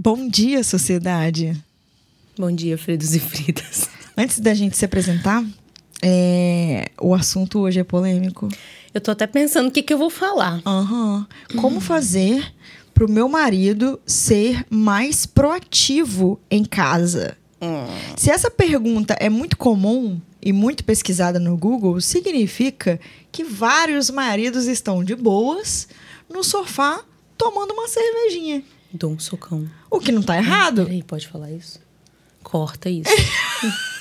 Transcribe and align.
Bom 0.00 0.28
dia, 0.28 0.62
sociedade. 0.62 1.60
Bom 2.38 2.52
dia, 2.52 2.78
Fredos 2.78 3.16
e 3.16 3.18
Fridas. 3.18 3.88
Antes 4.16 4.38
da 4.38 4.54
gente 4.54 4.76
se 4.76 4.84
apresentar, 4.84 5.44
é, 6.00 6.88
o 7.00 7.12
assunto 7.12 7.58
hoje 7.58 7.80
é 7.80 7.82
polêmico. 7.84 8.46
Eu 8.94 9.00
tô 9.00 9.10
até 9.10 9.26
pensando 9.26 9.66
o 9.66 9.72
que, 9.72 9.82
que 9.82 9.92
eu 9.92 9.98
vou 9.98 10.08
falar. 10.08 10.62
Aham. 10.64 11.26
Como 11.56 11.80
fazer 11.80 12.54
pro 12.94 13.10
meu 13.10 13.28
marido 13.28 13.98
ser 14.06 14.64
mais 14.70 15.26
proativo 15.26 16.38
em 16.48 16.64
casa? 16.64 17.36
Se 18.16 18.30
essa 18.30 18.52
pergunta 18.52 19.16
é 19.18 19.28
muito 19.28 19.56
comum 19.56 20.20
e 20.40 20.52
muito 20.52 20.84
pesquisada 20.84 21.40
no 21.40 21.56
Google, 21.56 22.00
significa 22.00 23.00
que 23.32 23.42
vários 23.42 24.10
maridos 24.10 24.68
estão 24.68 25.02
de 25.02 25.16
boas 25.16 25.88
no 26.32 26.44
sofá 26.44 27.02
tomando 27.36 27.72
uma 27.72 27.88
cervejinha. 27.88 28.62
Dou 28.92 29.10
um 29.12 29.18
socão. 29.18 29.68
O 29.90 30.00
que 30.00 30.10
não 30.12 30.22
tá 30.22 30.36
errado. 30.36 30.84
Peraí, 30.84 31.02
pode 31.02 31.28
falar 31.28 31.50
isso? 31.50 31.78
Corta 32.42 32.88
isso. 32.88 33.10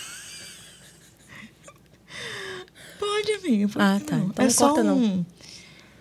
Pode, 3.00 3.32
amiga. 3.34 3.70
Ah, 3.76 4.00
tá. 4.06 4.18
não. 4.18 4.26
Então 4.28 4.44
é 4.44 4.48
não 4.48 4.54
só 4.54 4.68
corta, 4.70 4.84
não. 4.84 4.98
um... 4.98 5.26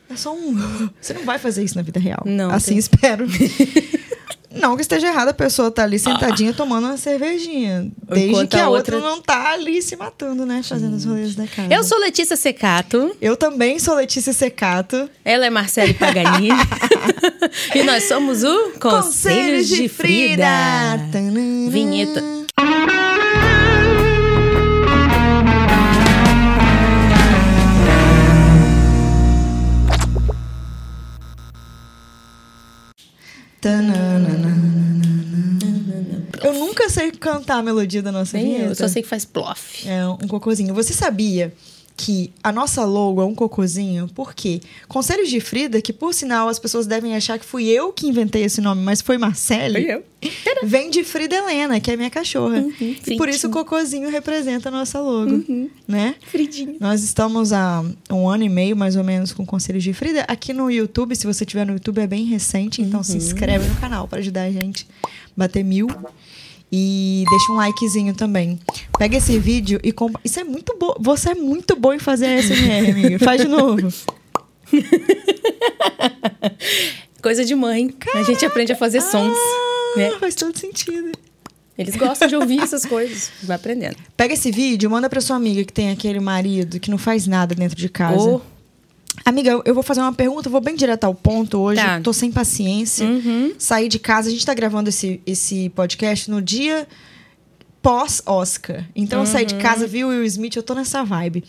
É 0.09 0.17
só 0.17 0.35
um... 0.35 0.55
Você 1.01 1.15
não 1.15 1.25
vai 1.25 1.39
fazer 1.39 1.65
isso 1.65 1.77
na 1.77 1.83
vida 1.83 1.99
real. 2.01 2.23
Não, 2.25 2.51
Assim 2.51 2.71
tem- 2.71 2.79
espero. 2.79 3.27
não 4.61 4.77
que 4.77 4.83
esteja 4.83 5.07
errado, 5.09 5.29
a 5.29 5.35
pessoa 5.35 5.71
tá 5.71 5.83
ali 5.83 5.99
sentadinha 5.99 6.53
tomando 6.53 6.85
uma 6.87 6.97
cervejinha. 6.97 7.91
Desde 8.09 8.29
Enquanto 8.31 8.51
que 8.51 8.57
a, 8.57 8.65
a 8.65 8.69
outra... 8.69 8.97
outra- 8.97 9.11
não 9.11 9.21
tá 9.21 9.53
ali 9.53 9.81
se 9.83 9.97
matando, 9.97 10.45
né? 10.47 10.63
Fazendo 10.63 10.95
os 10.97 11.05
rolês 11.05 11.35
da 11.35 11.47
casa. 11.47 11.73
Eu 11.73 11.85
sou 11.85 11.99
Letícia 11.99 12.37
Secato. 12.37 13.15
Eu 13.21 13.37
também 13.37 13.79
sou 13.79 13.95
Letícia 13.95 14.33
Secato. 14.33 15.09
Ela 15.25 15.47
é 15.47 15.51
Marcele 15.51 15.95
Paganini. 15.95 16.49
e 17.75 17.83
nós 17.83 18.05
somos 18.05 18.43
o 18.43 18.73
Conselhos, 18.81 19.69
de 19.69 19.89
Frida. 19.89 20.45
Tanana. 21.13 21.71
Vinheta. 21.71 22.23
Eu 36.43 36.55
nunca 36.55 36.89
sei 36.89 37.11
cantar 37.11 37.59
a 37.59 37.63
melodia 37.63 38.03
da 38.03 38.13
nossa 38.13 38.37
Nem 38.37 38.47
vinheta. 38.47 38.71
eu 38.71 38.75
só 38.75 38.89
sei 38.89 39.03
que 39.03 39.09
faz 39.09 39.25
plof. 39.25 39.87
É 39.89 40.07
um 40.07 40.29
cocôzinho. 40.29 40.73
Você 40.75 40.93
sabia 40.93 41.53
que 41.97 42.31
a 42.43 42.53
nossa 42.53 42.85
logo 42.85 43.23
é 43.23 43.25
um 43.25 43.35
cocôzinho? 43.35 44.09
Por 44.15 44.35
quê? 44.35 44.61
Conselhos 44.87 45.31
de 45.31 45.41
Frida, 45.41 45.81
que 45.81 45.93
por 45.93 46.13
sinal 46.13 46.49
as 46.49 46.59
pessoas 46.59 46.87
devem 46.87 47.17
achar 47.17 47.39
que 47.39 47.45
fui 47.45 47.67
eu 47.69 47.93
que 47.93 48.07
inventei 48.07 48.45
esse 48.45 48.61
nome, 48.61 48.83
mas 48.83 49.01
foi 49.01 49.17
Marcele. 49.17 50.03
Vem 50.65 50.91
de 50.91 51.05
Frida 51.05 51.37
Helena, 51.37 51.79
que 51.81 51.91
é 51.91 51.97
minha 51.97 52.11
cachorra. 52.11 52.65
e 52.81 53.17
por 53.17 53.29
isso 53.29 53.47
o 53.49 53.51
cocôzinho 53.51 54.11
representa 54.11 54.69
a 54.69 54.73
nossa 54.73 55.01
logo, 55.01 55.43
né? 55.87 56.17
Fridinho. 56.27 56.77
Nós 56.81 57.03
estamos 57.03 57.53
há 57.53 57.85
um 58.11 58.29
ano 58.29 58.45
e 58.45 58.49
meio, 58.49 58.77
mais 58.77 58.97
ou 58.97 59.05
menos, 59.05 59.33
com 59.33 59.47
Conselhos 59.47 59.83
de 59.85 59.93
Frida. 59.93 60.23
Aqui 60.29 60.53
no 60.53 60.71
YouTube, 60.71 61.15
se 61.15 61.27
você 61.27 61.45
tiver 61.45 61.65
no 61.65 61.75
YouTube, 61.75 62.01
é 62.01 62.07
bem 62.07 62.25
recente. 62.25 62.83
Então 62.83 63.03
se 63.03 63.17
inscreve 63.17 63.67
no 63.69 63.77
canal 63.77 64.09
para 64.09 64.19
ajudar 64.19 64.43
a 64.43 64.51
gente 64.51 64.87
a 65.05 65.09
bater 65.37 65.65
mil. 65.65 65.87
E 66.79 67.25
deixa 67.31 67.53
um 67.53 67.57
likezinho 67.57 68.15
também. 68.15 68.61
Pega 68.99 69.17
esse 69.17 69.39
vídeo 69.39 69.81
e 69.83 69.93
compa... 69.93 70.21
Isso 70.23 70.39
é 70.39 70.45
muito 70.45 70.77
bom. 70.79 70.95
Você 71.01 71.31
é 71.31 71.35
muito 71.35 71.75
bom 71.75 71.95
em 71.95 71.99
fazer 71.99 72.27
ASMR, 72.27 72.91
amiga. 72.91 73.19
Faz 73.19 73.41
de 73.41 73.49
novo. 73.49 73.89
Coisa 77.23 77.47
de 77.47 77.55
mãe. 77.55 77.95
A 78.15 78.23
gente 78.25 78.45
aprende 78.45 78.73
a 78.73 78.77
fazer 78.77 79.01
sons. 79.01 79.35
Ah, 79.35 79.95
né? 79.97 80.11
Faz 80.21 80.35
todo 80.35 80.55
sentido. 80.55 81.13
Eles 81.79 81.97
gostam 81.97 82.29
de 82.29 82.37
ouvir 82.37 82.61
essas 82.61 82.85
coisas. 82.85 83.31
Vai 83.43 83.57
aprendendo. 83.57 83.97
Pega 84.15 84.35
esse 84.35 84.51
vídeo, 84.51 84.91
manda 84.91 85.09
pra 85.09 85.23
sua 85.23 85.37
amiga 85.37 85.65
que 85.65 85.73
tem 85.73 85.91
aquele 85.91 86.21
marido 86.21 86.79
que 86.79 86.91
não 86.91 86.99
faz 86.99 87.27
nada 87.27 87.55
dentro 87.55 87.77
de 87.77 87.89
casa. 87.89 88.21
Ou 88.21 88.43
Amiga, 89.27 89.61
eu- 89.65 89.75
vou 89.75 89.83
fazer 89.83 90.01
uma 90.01 90.13
pergunta, 90.13 90.49
vou 90.49 90.61
bem 90.61 90.77
direto 90.77 91.03
ao 91.05 91.15
ponto 91.15 91.59
hoje. 91.59 91.83
Tá. 91.83 92.01
Tô 92.01 92.13
sem 92.13 92.31
paciência. 92.31 93.05
Uhum. 93.07 93.53
Saí 93.59 93.89
de 93.89 93.99
casa, 93.99 94.29
a 94.29 94.31
gente 94.33 94.47
tá 94.47 94.55
gravando 94.55 94.89
esse, 94.89 95.21
esse 95.27 95.69
podcast 95.71 96.31
no 96.31 96.41
dia 96.41 96.87
pós-Oscar. 97.83 98.85
Então 98.95 99.21
eu 99.21 99.27
saí 99.27 99.43
Uhum. 99.43 99.49
de 99.49 99.55
casa, 99.57 99.87
vi 99.87 100.05
o 100.05 100.09
Will 100.09 100.25
Smith, 100.25 100.57
eu 100.57 100.63
tô 100.63 100.75
nessa 100.75 101.05
vibe. 101.05 101.45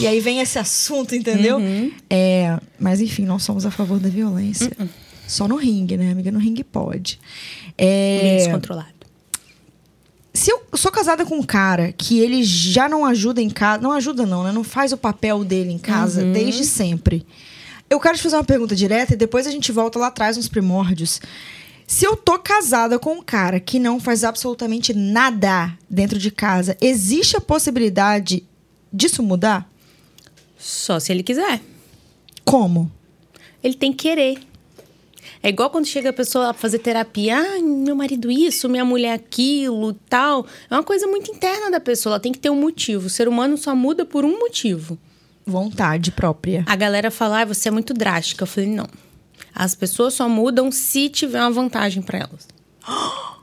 E 0.00 0.06
aí 0.06 0.20
vem 0.20 0.40
esse 0.40 0.58
assunto, 0.58 1.14
entendeu? 1.14 1.56
Uhum. 1.58 1.90
É, 2.08 2.58
mas 2.78 3.00
enfim, 3.00 3.24
não 3.24 3.38
somos 3.38 3.66
a 3.66 3.70
favor 3.70 3.98
da 3.98 4.08
violência. 4.08 4.70
Uhum. 4.78 4.88
Só 5.26 5.46
no 5.48 5.56
ringue, 5.56 5.96
né, 5.96 6.12
amiga? 6.12 6.30
No 6.30 6.38
ringue 6.38 6.62
pode. 6.64 7.18
É, 7.76 8.36
descontrolado. 8.38 8.88
Se 10.32 10.50
eu 10.52 10.62
sou 10.74 10.90
casada 10.92 11.24
com 11.24 11.36
um 11.38 11.42
cara 11.42 11.92
que 11.92 12.18
ele 12.20 12.44
já 12.44 12.88
não 12.88 13.04
ajuda 13.04 13.40
em 13.42 13.50
casa, 13.50 13.82
não 13.82 13.92
ajuda 13.92 14.24
não, 14.26 14.44
né? 14.44 14.52
Não 14.52 14.62
faz 14.64 14.92
o 14.92 14.96
papel 14.96 15.44
dele 15.44 15.72
em 15.72 15.78
casa 15.78 16.22
Uhum. 16.22 16.32
desde 16.32 16.64
sempre. 16.64 17.26
Eu 17.90 17.98
quero 17.98 18.16
te 18.16 18.22
fazer 18.22 18.36
uma 18.36 18.44
pergunta 18.44 18.76
direta 18.76 19.14
e 19.14 19.16
depois 19.16 19.46
a 19.46 19.50
gente 19.50 19.72
volta 19.72 19.98
lá 19.98 20.08
atrás 20.08 20.36
nos 20.36 20.48
primórdios. 20.48 21.20
Se 21.86 22.04
eu 22.04 22.14
tô 22.16 22.38
casada 22.38 22.98
com 22.98 23.14
um 23.14 23.22
cara 23.22 23.58
que 23.58 23.78
não 23.78 23.98
faz 23.98 24.22
absolutamente 24.24 24.92
nada 24.92 25.72
dentro 25.88 26.18
de 26.18 26.30
casa, 26.30 26.76
existe 26.82 27.36
a 27.36 27.40
possibilidade 27.40 28.44
disso 28.92 29.22
mudar? 29.22 29.66
Só 30.58 31.00
se 31.00 31.10
ele 31.12 31.22
quiser. 31.22 31.62
Como? 32.44 32.90
Ele 33.64 33.74
tem 33.74 33.90
que 33.92 34.08
querer. 34.08 34.38
É 35.42 35.48
igual 35.48 35.70
quando 35.70 35.86
chega 35.86 36.10
a 36.10 36.12
pessoa 36.12 36.50
a 36.50 36.52
fazer 36.52 36.78
terapia. 36.78 37.38
Ah, 37.38 37.60
meu 37.60 37.94
marido 37.94 38.30
isso, 38.30 38.68
minha 38.68 38.84
mulher 38.84 39.12
aquilo, 39.14 39.92
tal. 40.08 40.46
É 40.70 40.74
uma 40.74 40.82
coisa 40.82 41.06
muito 41.06 41.30
interna 41.30 41.70
da 41.70 41.80
pessoa. 41.80 42.14
Ela 42.14 42.20
tem 42.20 42.32
que 42.32 42.38
ter 42.38 42.50
um 42.50 42.60
motivo. 42.60 43.06
O 43.06 43.10
ser 43.10 43.28
humano 43.28 43.56
só 43.56 43.74
muda 43.74 44.04
por 44.04 44.24
um 44.24 44.38
motivo. 44.38 44.98
Vontade 45.46 46.10
própria. 46.10 46.64
A 46.66 46.76
galera 46.76 47.10
fala, 47.10 47.40
ah, 47.40 47.44
você 47.44 47.68
é 47.68 47.70
muito 47.70 47.94
drástica. 47.94 48.42
Eu 48.42 48.46
falei, 48.46 48.68
não. 48.68 48.88
As 49.54 49.74
pessoas 49.74 50.14
só 50.14 50.28
mudam 50.28 50.70
se 50.70 51.08
tiver 51.08 51.40
uma 51.40 51.50
vantagem 51.50 52.02
pra 52.02 52.18
elas. 52.18 52.48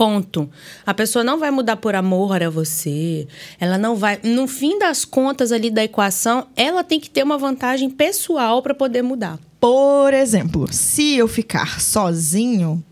Ponto. 0.00 0.48
A 0.86 0.94
pessoa 0.94 1.22
não 1.22 1.38
vai 1.38 1.50
mudar 1.50 1.76
por 1.76 1.94
amor 1.94 2.42
a 2.42 2.48
você. 2.48 3.28
Ela 3.60 3.76
não 3.76 3.94
vai. 3.94 4.18
No 4.22 4.48
fim 4.48 4.78
das 4.78 5.04
contas 5.04 5.52
ali 5.52 5.70
da 5.70 5.84
equação, 5.84 6.46
ela 6.56 6.82
tem 6.82 6.98
que 6.98 7.10
ter 7.10 7.22
uma 7.22 7.36
vantagem 7.36 7.90
pessoal 7.90 8.62
pra 8.62 8.72
poder 8.72 9.02
mudar. 9.02 9.38
Por 9.60 10.14
exemplo, 10.14 10.66
se 10.72 11.16
eu 11.16 11.28
ficar 11.28 11.82
sozinho, 11.82 12.82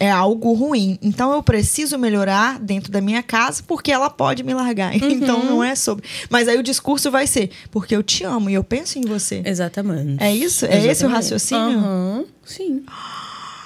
é 0.00 0.10
algo 0.10 0.54
ruim. 0.54 0.98
Então 1.02 1.34
eu 1.34 1.42
preciso 1.42 1.98
melhorar 1.98 2.58
dentro 2.58 2.90
da 2.90 3.02
minha 3.02 3.22
casa 3.22 3.62
porque 3.66 3.92
ela 3.92 4.08
pode 4.08 4.42
me 4.42 4.54
largar. 4.54 4.94
Então 5.18 5.44
não 5.44 5.62
é 5.62 5.74
sobre. 5.74 6.08
Mas 6.30 6.48
aí 6.48 6.56
o 6.56 6.62
discurso 6.62 7.10
vai 7.10 7.26
ser 7.26 7.50
porque 7.70 7.94
eu 7.94 8.02
te 8.02 8.24
amo 8.24 8.48
e 8.48 8.54
eu 8.54 8.64
penso 8.64 8.98
em 8.98 9.02
você. 9.02 9.42
Exatamente. 9.44 10.22
É 10.22 10.34
isso? 10.34 10.64
É 10.64 10.86
esse 10.86 11.04
o 11.04 11.08
raciocínio? 11.10 11.78
Aham, 11.78 12.24
sim. 12.42 12.82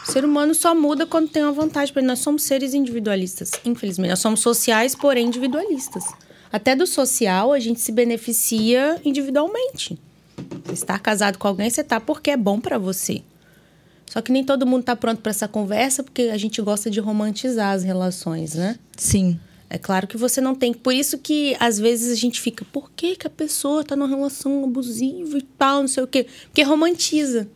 O 0.07 0.11
ser 0.11 0.25
humano 0.25 0.55
só 0.55 0.75
muda 0.75 1.07
quando 1.07 1.29
tem 1.29 1.43
uma 1.43 1.53
vantagem. 1.53 1.93
Porque 1.93 2.07
nós 2.07 2.19
somos 2.19 2.43
seres 2.43 2.75
individualistas, 2.75 3.53
infelizmente. 3.65 4.11
Nós 4.11 4.19
somos 4.19 4.41
sociais, 4.41 4.95
porém 4.95 5.27
individualistas. 5.27 6.05
Até 6.53 6.77
do 6.77 6.87
social, 6.87 7.53
a 7.53 7.59
gente 7.59 7.81
se 7.81 7.93
beneficia 7.93 9.01
individualmente. 9.05 9.99
Você 10.65 10.73
estar 10.73 10.99
casado 10.99 11.39
com 11.39 11.49
alguém, 11.49 11.71
você 11.71 11.83
tá 11.83 11.99
porque 12.01 12.31
é 12.31 12.37
bom 12.37 12.61
pra 12.61 12.79
você. 12.79 13.23
Só 14.07 14.21
que 14.21 14.31
nem 14.31 14.45
todo 14.45 14.67
mundo 14.67 14.83
tá 14.83 14.95
pronto 14.95 15.23
pra 15.23 15.31
essa 15.31 15.49
conversa, 15.49 16.03
porque 16.03 16.23
a 16.23 16.37
gente 16.37 16.61
gosta 16.61 16.91
de 16.91 17.01
romantizar 17.01 17.73
as 17.73 17.83
relações, 17.83 18.55
né? 18.55 18.79
Sim. 18.97 19.41
É 19.71 19.79
claro 19.79 20.07
que 20.07 20.19
você 20.19 20.39
não 20.39 20.55
tem. 20.55 20.75
Por 20.75 20.93
isso 20.93 21.17
que 21.17 21.57
às 21.59 21.79
vezes 21.79 22.13
a 22.13 22.15
gente 22.15 22.39
fica, 22.39 22.63
por 22.71 22.91
que, 22.91 23.17
que 23.17 23.27
a 23.27 23.31
pessoa 23.31 23.83
tá 23.83 23.97
numa 23.97 24.07
relação 24.07 24.65
abusiva 24.65 25.39
e 25.39 25.43
tal, 25.43 25.81
não 25.81 25.89
sei 25.89 26.03
o 26.03 26.07
quê? 26.07 26.27
Porque 26.49 26.63
romantiza. 26.63 27.49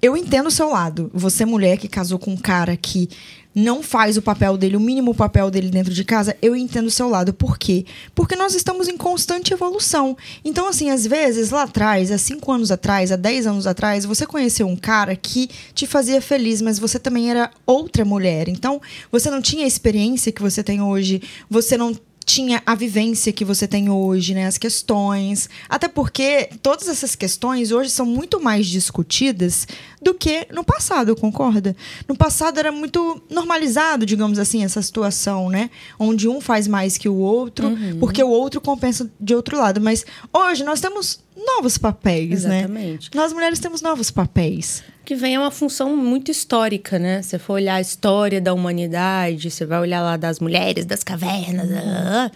Eu 0.00 0.16
entendo 0.16 0.46
o 0.46 0.50
seu 0.50 0.68
lado. 0.68 1.10
Você, 1.12 1.44
mulher 1.44 1.76
que 1.76 1.88
casou 1.88 2.18
com 2.18 2.32
um 2.32 2.36
cara 2.36 2.76
que 2.76 3.08
não 3.52 3.82
faz 3.82 4.16
o 4.16 4.22
papel 4.22 4.56
dele, 4.56 4.76
o 4.76 4.80
mínimo 4.80 5.12
papel 5.12 5.50
dele 5.50 5.68
dentro 5.70 5.92
de 5.92 6.04
casa, 6.04 6.36
eu 6.40 6.54
entendo 6.54 6.86
o 6.86 6.90
seu 6.90 7.08
lado. 7.08 7.34
Por 7.34 7.58
quê? 7.58 7.84
Porque 8.14 8.36
nós 8.36 8.54
estamos 8.54 8.86
em 8.86 8.96
constante 8.96 9.52
evolução. 9.52 10.16
Então, 10.44 10.68
assim, 10.68 10.90
às 10.90 11.04
vezes, 11.04 11.50
lá 11.50 11.64
atrás, 11.64 12.12
há 12.12 12.18
cinco 12.18 12.52
anos 12.52 12.70
atrás, 12.70 13.10
há 13.10 13.16
10 13.16 13.48
anos 13.48 13.66
atrás, 13.66 14.04
você 14.04 14.24
conheceu 14.24 14.68
um 14.68 14.76
cara 14.76 15.16
que 15.16 15.50
te 15.74 15.86
fazia 15.86 16.22
feliz, 16.22 16.62
mas 16.62 16.78
você 16.78 17.00
também 17.00 17.30
era 17.30 17.50
outra 17.66 18.04
mulher. 18.04 18.48
Então, 18.48 18.80
você 19.10 19.28
não 19.28 19.42
tinha 19.42 19.64
a 19.64 19.68
experiência 19.68 20.30
que 20.30 20.42
você 20.42 20.62
tem 20.62 20.80
hoje, 20.80 21.20
você 21.50 21.76
não 21.76 21.92
tinha 22.28 22.62
a 22.66 22.74
vivência 22.74 23.32
que 23.32 23.42
você 23.42 23.66
tem 23.66 23.88
hoje, 23.88 24.34
né? 24.34 24.46
As 24.46 24.58
questões. 24.58 25.48
Até 25.66 25.88
porque 25.88 26.50
todas 26.62 26.86
essas 26.86 27.16
questões 27.16 27.72
hoje 27.72 27.88
são 27.88 28.04
muito 28.04 28.38
mais 28.38 28.66
discutidas 28.66 29.66
do 30.02 30.12
que 30.12 30.46
no 30.52 30.62
passado, 30.62 31.16
concorda? 31.16 31.74
No 32.06 32.14
passado 32.14 32.58
era 32.58 32.70
muito 32.70 33.22
normalizado, 33.30 34.04
digamos 34.04 34.38
assim, 34.38 34.62
essa 34.62 34.82
situação, 34.82 35.48
né? 35.48 35.70
Onde 35.98 36.28
um 36.28 36.38
faz 36.38 36.68
mais 36.68 36.98
que 36.98 37.08
o 37.08 37.16
outro, 37.16 37.74
porque 37.98 38.22
o 38.22 38.28
outro 38.28 38.60
compensa 38.60 39.10
de 39.18 39.34
outro 39.34 39.56
lado. 39.56 39.80
Mas 39.80 40.04
hoje 40.30 40.62
nós 40.62 40.82
temos 40.82 41.20
novos 41.34 41.78
papéis, 41.78 42.44
né? 42.44 42.58
Exatamente. 42.58 43.10
Nós 43.14 43.32
mulheres 43.32 43.58
temos 43.58 43.80
novos 43.80 44.10
papéis. 44.10 44.82
Que 45.08 45.14
vem 45.14 45.36
é 45.36 45.38
uma 45.38 45.50
função 45.50 45.96
muito 45.96 46.30
histórica, 46.30 46.98
né? 46.98 47.22
Você 47.22 47.38
for 47.38 47.54
olhar 47.54 47.76
a 47.76 47.80
história 47.80 48.42
da 48.42 48.52
humanidade, 48.52 49.50
você 49.50 49.64
vai 49.64 49.80
olhar 49.80 50.02
lá 50.02 50.18
das 50.18 50.38
mulheres 50.38 50.84
das 50.84 51.02
cavernas. 51.02 51.66
Uhum. 51.66 52.30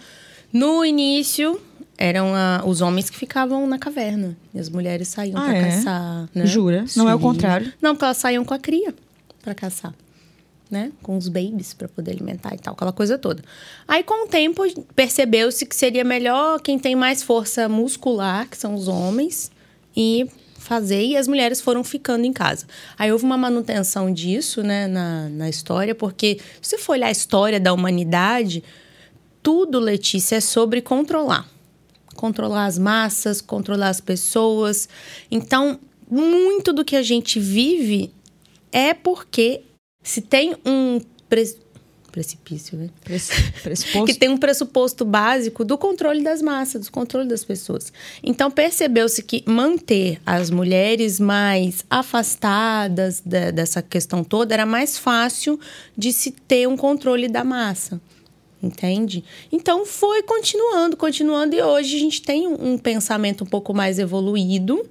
No 0.51 0.83
início, 0.83 1.61
eram 1.95 2.33
a, 2.33 2.63
os 2.65 2.81
homens 2.81 3.11
que 3.11 3.15
ficavam 3.15 3.67
na 3.67 3.77
caverna. 3.77 4.35
E 4.51 4.59
as 4.59 4.69
mulheres 4.69 5.07
saíam 5.09 5.37
ah, 5.37 5.43
para 5.43 5.55
é? 5.55 5.63
caçar. 5.65 6.29
Né? 6.33 6.47
Jura? 6.47 6.87
Sim. 6.87 6.97
Não 6.97 7.07
é 7.07 7.13
o 7.13 7.19
contrário? 7.19 7.71
Não, 7.79 7.93
porque 7.93 8.05
elas 8.05 8.17
saíam 8.17 8.43
com 8.43 8.55
a 8.55 8.59
cria 8.59 8.91
para 9.43 9.53
caçar. 9.53 9.93
Né? 10.67 10.91
Com 11.03 11.15
os 11.15 11.27
babies 11.27 11.75
para 11.75 11.87
poder 11.87 12.09
alimentar 12.09 12.55
e 12.55 12.57
tal, 12.57 12.73
aquela 12.73 12.91
coisa 12.91 13.19
toda. 13.19 13.43
Aí, 13.87 14.01
com 14.01 14.25
o 14.25 14.27
tempo, 14.27 14.63
percebeu-se 14.95 15.63
que 15.67 15.75
seria 15.75 16.03
melhor 16.03 16.59
quem 16.59 16.79
tem 16.79 16.95
mais 16.95 17.21
força 17.21 17.69
muscular, 17.69 18.49
que 18.49 18.57
são 18.57 18.73
os 18.73 18.87
homens, 18.87 19.51
e 19.95 20.27
fazer, 20.63 21.03
e 21.03 21.17
as 21.17 21.27
mulheres 21.27 21.61
foram 21.61 21.83
ficando 21.83 22.25
em 22.25 22.33
casa. 22.33 22.65
Aí 22.97 23.11
houve 23.11 23.25
uma 23.25 23.37
manutenção 23.37 24.11
disso, 24.11 24.63
né, 24.63 24.87
na, 24.87 25.29
na 25.29 25.49
história, 25.49 25.93
porque 25.93 26.39
se 26.61 26.77
for 26.77 26.93
olhar 26.93 27.07
a 27.07 27.11
história 27.11 27.59
da 27.59 27.73
humanidade, 27.73 28.63
tudo, 29.41 29.79
Letícia, 29.79 30.37
é 30.37 30.41
sobre 30.41 30.81
controlar 30.81 31.47
controlar 32.13 32.65
as 32.65 32.77
massas, 32.77 33.41
controlar 33.41 33.89
as 33.89 33.99
pessoas. 33.99 34.87
Então, 35.29 35.79
muito 36.09 36.71
do 36.71 36.85
que 36.85 36.95
a 36.95 37.01
gente 37.01 37.39
vive 37.39 38.11
é 38.71 38.93
porque 38.93 39.61
se 40.01 40.21
tem 40.21 40.55
um. 40.65 40.99
Precipício, 42.13 42.77
né? 42.77 42.89
Pressuposto. 43.03 44.05
que 44.05 44.13
tem 44.13 44.29
um 44.29 44.37
pressuposto 44.37 45.03
básico 45.03 45.65
do 45.65 45.77
controle 45.77 46.23
das 46.23 46.43
massas, 46.43 46.85
do 46.85 46.91
controle 46.91 47.27
das 47.27 47.43
pessoas. 47.43 47.91
Então 48.21 48.51
percebeu-se 48.51 49.23
que 49.23 49.43
manter 49.47 50.21
as 50.23 50.51
mulheres 50.51 51.19
mais 51.19 51.83
afastadas 51.89 53.19
de, 53.25 53.51
dessa 53.51 53.81
questão 53.81 54.23
toda 54.23 54.53
era 54.53 54.65
mais 54.65 54.97
fácil 54.97 55.59
de 55.97 56.13
se 56.13 56.29
ter 56.31 56.67
um 56.67 56.77
controle 56.77 57.27
da 57.27 57.43
massa 57.43 57.99
entende? 58.61 59.25
Então 59.51 59.85
foi 59.85 60.23
continuando, 60.23 60.95
continuando, 60.95 61.53
e 61.53 61.61
hoje 61.61 61.97
a 61.97 61.99
gente 61.99 62.21
tem 62.21 62.47
um, 62.47 62.77
pensamento 62.77 63.43
um 63.43 63.47
pouco 63.47 63.73
mais 63.73 63.99
evoluído, 63.99 64.89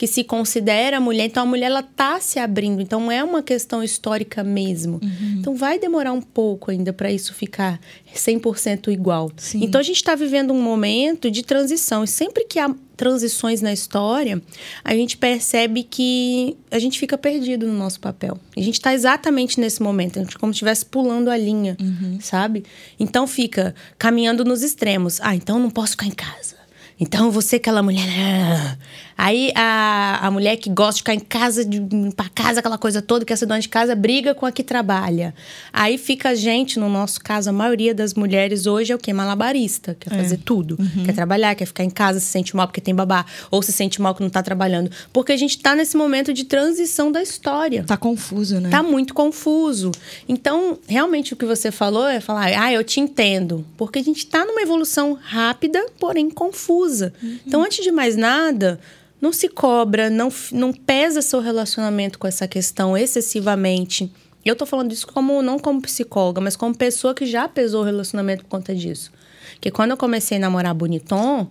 que 0.00 0.06
se 0.06 0.24
considera 0.24 0.98
mulher, 0.98 1.26
então 1.26 1.42
a 1.42 1.46
mulher 1.46 1.66
ela 1.66 1.82
tá 1.82 2.18
se 2.20 2.38
abrindo, 2.38 2.80
então 2.80 3.12
é 3.12 3.22
uma 3.22 3.42
questão 3.42 3.84
histórica 3.84 4.42
mesmo. 4.42 4.98
Uhum. 5.02 5.36
Então 5.38 5.54
vai 5.54 5.78
demorar 5.78 6.10
um 6.14 6.22
pouco 6.22 6.70
ainda 6.70 6.90
para 6.90 7.12
isso 7.12 7.34
ficar 7.34 7.78
100% 8.16 8.90
igual. 8.90 9.30
Sim. 9.36 9.62
Então 9.62 9.78
a 9.78 9.84
gente 9.84 9.96
está 9.96 10.14
vivendo 10.14 10.54
um 10.54 10.62
momento 10.62 11.30
de 11.30 11.42
transição 11.42 12.02
e 12.02 12.08
sempre 12.08 12.44
que 12.46 12.58
há 12.58 12.74
transições 12.96 13.60
na 13.60 13.74
história, 13.74 14.40
a 14.82 14.94
gente 14.94 15.18
percebe 15.18 15.82
que 15.82 16.56
a 16.70 16.78
gente 16.78 16.98
fica 16.98 17.18
perdido 17.18 17.66
no 17.66 17.74
nosso 17.74 18.00
papel. 18.00 18.38
A 18.56 18.60
gente 18.62 18.76
está 18.76 18.94
exatamente 18.94 19.60
nesse 19.60 19.82
momento, 19.82 20.18
a 20.18 20.22
gente 20.22 20.38
como 20.38 20.50
se 20.50 20.56
estivesse 20.56 20.86
pulando 20.86 21.28
a 21.28 21.36
linha, 21.36 21.76
uhum. 21.78 22.18
sabe? 22.22 22.64
Então 22.98 23.26
fica 23.26 23.74
caminhando 23.98 24.46
nos 24.46 24.62
extremos. 24.62 25.20
Ah, 25.20 25.34
então 25.34 25.58
não 25.58 25.68
posso 25.68 25.90
ficar 25.90 26.06
em 26.06 26.10
casa. 26.10 26.58
Então 27.00 27.30
você, 27.30 27.56
aquela 27.56 27.82
mulher. 27.82 28.78
Aí 29.22 29.52
a, 29.54 30.26
a 30.26 30.30
mulher 30.30 30.56
que 30.56 30.70
gosta 30.70 30.94
de 30.94 31.00
ficar 31.00 31.12
em 31.12 31.20
casa, 31.20 31.62
de 31.62 31.78
limpar 31.78 32.30
casa, 32.30 32.60
aquela 32.60 32.78
coisa 32.78 33.02
toda, 33.02 33.22
que 33.22 33.34
é 33.34 33.36
dona 33.36 33.60
de 33.60 33.68
casa, 33.68 33.94
briga 33.94 34.34
com 34.34 34.46
a 34.46 34.50
que 34.50 34.64
trabalha. 34.64 35.34
Aí 35.70 35.98
fica 35.98 36.30
a 36.30 36.34
gente, 36.34 36.78
no 36.78 36.88
nosso 36.88 37.20
caso, 37.20 37.50
a 37.50 37.52
maioria 37.52 37.94
das 37.94 38.14
mulheres 38.14 38.66
hoje 38.66 38.92
é 38.92 38.96
o 38.96 38.98
quê? 38.98 39.12
Malabarista. 39.12 39.94
Quer 40.00 40.14
é. 40.14 40.16
fazer 40.16 40.38
tudo. 40.38 40.78
Uhum. 40.80 41.04
Quer 41.04 41.12
trabalhar, 41.12 41.54
quer 41.54 41.66
ficar 41.66 41.84
em 41.84 41.90
casa, 41.90 42.18
se 42.18 42.28
sente 42.28 42.56
mal 42.56 42.66
porque 42.66 42.80
tem 42.80 42.94
babá. 42.94 43.26
Ou 43.50 43.60
se 43.60 43.72
sente 43.72 44.00
mal 44.00 44.14
que 44.14 44.22
não 44.22 44.30
tá 44.30 44.42
trabalhando. 44.42 44.90
Porque 45.12 45.32
a 45.32 45.36
gente 45.36 45.58
tá 45.58 45.74
nesse 45.74 45.98
momento 45.98 46.32
de 46.32 46.44
transição 46.44 47.12
da 47.12 47.22
história. 47.22 47.84
Tá 47.84 47.98
confuso, 47.98 48.58
né? 48.58 48.70
Tá 48.70 48.82
muito 48.82 49.12
confuso. 49.12 49.90
Então, 50.26 50.78
realmente 50.88 51.34
o 51.34 51.36
que 51.36 51.44
você 51.44 51.70
falou 51.70 52.08
é 52.08 52.20
falar, 52.20 52.58
ah, 52.58 52.72
eu 52.72 52.82
te 52.82 53.00
entendo. 53.00 53.66
Porque 53.76 53.98
a 53.98 54.02
gente 54.02 54.24
tá 54.24 54.46
numa 54.46 54.62
evolução 54.62 55.12
rápida, 55.20 55.84
porém 55.98 56.30
confusa. 56.30 57.12
Uhum. 57.22 57.38
Então, 57.46 57.62
antes 57.62 57.84
de 57.84 57.92
mais 57.92 58.16
nada 58.16 58.80
não 59.20 59.32
se 59.32 59.48
cobra, 59.48 60.08
não, 60.08 60.32
não 60.52 60.72
pesa 60.72 61.20
seu 61.20 61.40
relacionamento 61.40 62.18
com 62.18 62.26
essa 62.26 62.48
questão 62.48 62.96
excessivamente. 62.96 64.12
Eu 64.44 64.56
tô 64.56 64.64
falando 64.64 64.92
isso 64.92 65.06
como 65.06 65.42
não 65.42 65.58
como 65.58 65.82
psicóloga, 65.82 66.40
mas 66.40 66.56
como 66.56 66.74
pessoa 66.74 67.14
que 67.14 67.26
já 67.26 67.46
pesou 67.48 67.82
o 67.82 67.84
relacionamento 67.84 68.44
por 68.44 68.50
conta 68.50 68.74
disso. 68.74 69.12
Que 69.60 69.70
quando 69.70 69.90
eu 69.90 69.96
comecei 69.96 70.38
a 70.38 70.40
namorar 70.40 70.74
Boniton, 70.74 71.48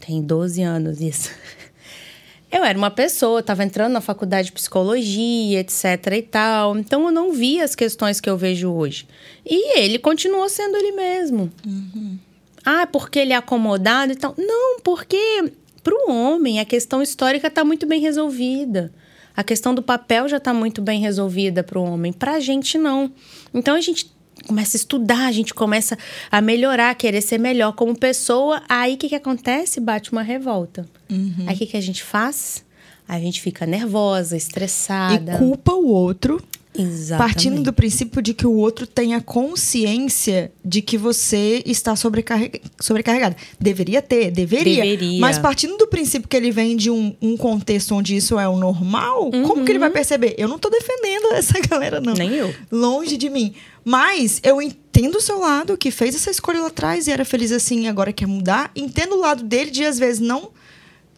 tem 0.00 0.22
12 0.22 0.62
anos 0.62 1.00
isso. 1.00 1.30
Eu 2.50 2.64
era 2.64 2.78
uma 2.78 2.90
pessoa, 2.90 3.40
estava 3.40 3.62
entrando 3.62 3.92
na 3.92 4.00
faculdade 4.00 4.46
de 4.46 4.52
psicologia, 4.52 5.60
etc 5.60 6.14
e 6.16 6.22
tal. 6.22 6.78
Então 6.78 7.04
eu 7.04 7.12
não 7.12 7.30
via 7.30 7.62
as 7.62 7.74
questões 7.74 8.22
que 8.22 8.30
eu 8.30 8.38
vejo 8.38 8.72
hoje. 8.72 9.06
E 9.44 9.78
ele 9.78 9.98
continuou 9.98 10.48
sendo 10.48 10.74
ele 10.78 10.92
mesmo. 10.92 11.52
Uhum. 11.66 12.18
Ah, 12.64 12.86
porque 12.86 13.18
ele 13.18 13.34
é 13.34 13.36
acomodado 13.36 14.12
e 14.12 14.16
tal. 14.16 14.34
Não, 14.38 14.80
porque 14.80 15.52
para 15.82 15.94
o 15.94 16.10
homem, 16.10 16.60
a 16.60 16.64
questão 16.64 17.02
histórica 17.02 17.48
está 17.48 17.64
muito 17.64 17.86
bem 17.86 18.00
resolvida. 18.00 18.92
A 19.36 19.44
questão 19.44 19.74
do 19.74 19.82
papel 19.82 20.28
já 20.28 20.38
está 20.38 20.52
muito 20.52 20.82
bem 20.82 21.00
resolvida 21.00 21.62
para 21.62 21.78
o 21.78 21.84
homem. 21.84 22.12
Para 22.12 22.34
a 22.34 22.40
gente, 22.40 22.76
não. 22.76 23.10
Então, 23.54 23.74
a 23.76 23.80
gente 23.80 24.12
começa 24.46 24.76
a 24.76 24.78
estudar, 24.78 25.26
a 25.26 25.32
gente 25.32 25.54
começa 25.54 25.96
a 26.30 26.40
melhorar, 26.40 26.90
a 26.90 26.94
querer 26.94 27.20
ser 27.20 27.38
melhor 27.38 27.72
como 27.72 27.96
pessoa. 27.96 28.62
Aí, 28.68 28.94
o 28.94 28.96
que, 28.96 29.08
que 29.08 29.14
acontece? 29.14 29.80
Bate 29.80 30.10
uma 30.10 30.22
revolta. 30.22 30.86
Uhum. 31.08 31.44
Aí, 31.46 31.54
o 31.54 31.58
que, 31.58 31.66
que 31.66 31.76
a 31.76 31.80
gente 31.80 32.02
faz? 32.02 32.64
A 33.06 33.18
gente 33.18 33.40
fica 33.40 33.64
nervosa, 33.64 34.36
estressada. 34.36 35.34
E 35.34 35.38
culpa 35.38 35.72
o 35.72 35.86
outro 35.86 36.42
Exatamente. 36.76 37.34
Partindo 37.34 37.62
do 37.62 37.72
princípio 37.72 38.22
de 38.22 38.34
que 38.34 38.46
o 38.46 38.52
outro 38.52 38.86
tenha 38.86 39.20
consciência 39.20 40.52
de 40.64 40.80
que 40.82 40.96
você 40.96 41.62
está 41.66 41.96
sobrecarreg... 41.96 42.60
sobrecarregada. 42.78 43.36
Deveria 43.58 44.02
ter, 44.02 44.30
deveria, 44.30 44.82
deveria, 44.82 45.20
Mas 45.20 45.38
partindo 45.38 45.76
do 45.76 45.86
princípio 45.88 46.28
que 46.28 46.36
ele 46.36 46.50
vem 46.50 46.76
de 46.76 46.90
um, 46.90 47.14
um 47.20 47.36
contexto 47.36 47.94
onde 47.94 48.16
isso 48.16 48.38
é 48.38 48.48
o 48.48 48.56
normal, 48.56 49.30
uhum. 49.32 49.42
como 49.42 49.64
que 49.64 49.72
ele 49.72 49.78
vai 49.78 49.90
perceber? 49.90 50.34
Eu 50.38 50.46
não 50.46 50.56
estou 50.56 50.70
defendendo 50.70 51.32
essa 51.34 51.58
galera, 51.60 52.00
não. 52.00 52.14
Nem 52.14 52.34
eu. 52.34 52.54
Longe 52.70 53.16
de 53.16 53.28
mim. 53.28 53.54
Mas 53.84 54.40
eu 54.44 54.60
entendo 54.60 55.16
o 55.16 55.20
seu 55.20 55.40
lado, 55.40 55.76
que 55.76 55.90
fez 55.90 56.14
essa 56.14 56.30
escolha 56.30 56.60
lá 56.60 56.68
atrás 56.68 57.06
e 57.06 57.10
era 57.10 57.24
feliz 57.24 57.50
assim 57.50 57.84
e 57.84 57.88
agora 57.88 58.12
quer 58.12 58.26
mudar. 58.26 58.70
Entendo 58.76 59.14
o 59.14 59.20
lado 59.20 59.42
dele 59.42 59.70
de, 59.70 59.84
às 59.84 59.98
vezes, 59.98 60.20
não 60.20 60.50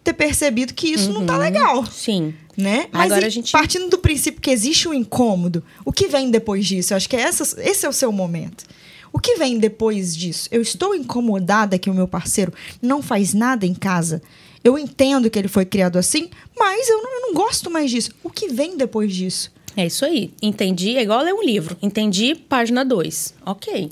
ter 0.02 0.12
percebido 0.12 0.72
que 0.72 0.88
isso 0.88 1.08
uhum. 1.08 1.20
não 1.20 1.26
tá 1.26 1.34
uhum. 1.34 1.40
legal. 1.40 1.86
Sim. 1.86 2.34
Né? 2.60 2.86
Mas 2.92 3.10
Agora 3.10 3.26
a 3.26 3.30
gente... 3.30 3.50
partindo 3.52 3.88
do 3.88 3.98
princípio 3.98 4.40
que 4.40 4.50
existe 4.50 4.88
um 4.88 4.94
incômodo, 4.94 5.64
o 5.84 5.92
que 5.92 6.08
vem 6.08 6.30
depois 6.30 6.66
disso? 6.66 6.92
Eu 6.92 6.96
acho 6.96 7.08
que 7.08 7.16
é 7.16 7.20
essa, 7.20 7.60
esse 7.60 7.86
é 7.86 7.88
o 7.88 7.92
seu 7.92 8.12
momento. 8.12 8.64
O 9.12 9.18
que 9.18 9.36
vem 9.36 9.58
depois 9.58 10.16
disso? 10.16 10.48
Eu 10.52 10.62
estou 10.62 10.94
incomodada 10.94 11.78
que 11.78 11.90
o 11.90 11.94
meu 11.94 12.06
parceiro 12.06 12.52
não 12.80 13.02
faz 13.02 13.34
nada 13.34 13.66
em 13.66 13.74
casa. 13.74 14.22
Eu 14.62 14.78
entendo 14.78 15.30
que 15.30 15.38
ele 15.38 15.48
foi 15.48 15.64
criado 15.64 15.98
assim, 15.98 16.28
mas 16.56 16.88
eu 16.88 17.02
não, 17.02 17.14
eu 17.14 17.20
não 17.22 17.34
gosto 17.34 17.70
mais 17.70 17.90
disso. 17.90 18.10
O 18.22 18.30
que 18.30 18.48
vem 18.48 18.76
depois 18.76 19.14
disso? 19.14 19.50
É 19.76 19.86
isso 19.86 20.04
aí. 20.04 20.32
Entendi, 20.42 20.96
é 20.96 21.02
igual 21.02 21.22
ler 21.22 21.32
um 21.32 21.42
livro. 21.42 21.76
Entendi, 21.80 22.34
página 22.34 22.84
2. 22.84 23.34
Ok. 23.46 23.90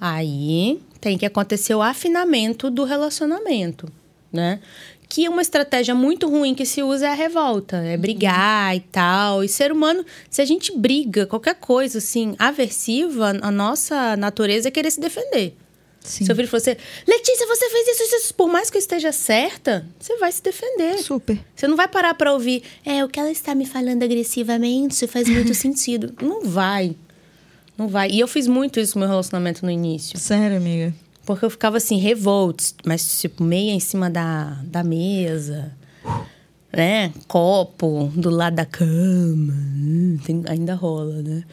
Aí 0.00 0.80
tem 1.00 1.18
que 1.18 1.26
acontecer 1.26 1.74
o 1.74 1.82
afinamento 1.82 2.70
do 2.70 2.84
relacionamento, 2.84 3.88
né? 4.32 4.60
Que 5.12 5.28
uma 5.28 5.42
estratégia 5.42 5.94
muito 5.94 6.26
ruim 6.26 6.54
que 6.54 6.64
se 6.64 6.82
usa 6.82 7.04
é 7.04 7.10
a 7.10 7.14
revolta, 7.14 7.76
é 7.76 7.98
brigar 7.98 8.74
e 8.74 8.80
tal. 8.80 9.44
E 9.44 9.48
ser 9.48 9.70
humano, 9.70 10.06
se 10.30 10.40
a 10.40 10.44
gente 10.46 10.74
briga, 10.74 11.26
qualquer 11.26 11.54
coisa 11.56 11.98
assim, 11.98 12.34
aversiva, 12.38 13.38
a 13.42 13.50
nossa 13.50 14.16
natureza 14.16 14.68
é 14.68 14.70
querer 14.70 14.90
se 14.90 14.98
defender. 14.98 15.54
Sim. 16.00 16.24
Seu 16.24 16.34
filho 16.34 16.48
falou 16.48 16.62
assim, 16.62 16.80
Letícia, 17.06 17.46
você 17.46 17.68
fez 17.68 17.88
isso, 17.88 18.16
isso, 18.16 18.34
Por 18.34 18.48
mais 18.48 18.70
que 18.70 18.78
eu 18.78 18.80
esteja 18.80 19.12
certa, 19.12 19.86
você 20.00 20.16
vai 20.16 20.32
se 20.32 20.42
defender. 20.42 20.96
Super. 20.96 21.38
Você 21.54 21.68
não 21.68 21.76
vai 21.76 21.88
parar 21.88 22.14
para 22.14 22.32
ouvir, 22.32 22.62
é, 22.82 23.04
o 23.04 23.08
que 23.08 23.20
ela 23.20 23.30
está 23.30 23.54
me 23.54 23.66
falando 23.66 24.02
agressivamente 24.02 25.06
faz 25.06 25.28
muito 25.28 25.52
sentido. 25.52 26.14
Não 26.22 26.42
vai. 26.42 26.96
Não 27.76 27.86
vai. 27.86 28.08
E 28.10 28.18
eu 28.18 28.26
fiz 28.26 28.46
muito 28.46 28.80
isso 28.80 28.94
no 28.94 29.00
meu 29.00 29.10
relacionamento 29.10 29.62
no 29.62 29.70
início. 29.70 30.18
Sério, 30.18 30.56
amiga? 30.56 30.94
Porque 31.24 31.44
eu 31.44 31.50
ficava 31.50 31.76
assim, 31.76 31.98
revolts, 31.98 32.74
mas 32.84 33.20
tipo, 33.20 33.44
meia 33.44 33.72
em 33.72 33.80
cima 33.80 34.10
da, 34.10 34.58
da 34.64 34.82
mesa, 34.82 35.72
né? 36.72 37.12
Copo 37.28 38.10
do 38.14 38.28
lado 38.30 38.56
da 38.56 38.64
cama, 38.64 39.52
hum, 39.52 40.18
tem, 40.24 40.42
ainda 40.48 40.74
rola, 40.74 41.22
né? 41.22 41.44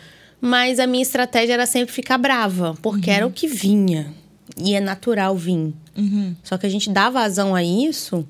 Mas 0.42 0.80
a 0.80 0.88
minha 0.88 1.04
estratégia 1.04 1.54
era 1.54 1.66
sempre 1.66 1.94
ficar 1.94 2.18
brava, 2.18 2.76
porque 2.82 3.10
uhum. 3.10 3.16
era 3.16 3.28
o 3.28 3.32
que 3.32 3.48
vinha. 3.48 4.14
E 4.58 4.74
é 4.74 4.80
natural 4.80 5.36
vir. 5.36 5.74
Uhum. 5.96 6.36
Só 6.44 6.58
que 6.58 6.66
a 6.66 6.70
gente 6.70 6.90
dá 6.90 7.10
vazão 7.10 7.54
a 7.54 7.64
isso 7.64 8.26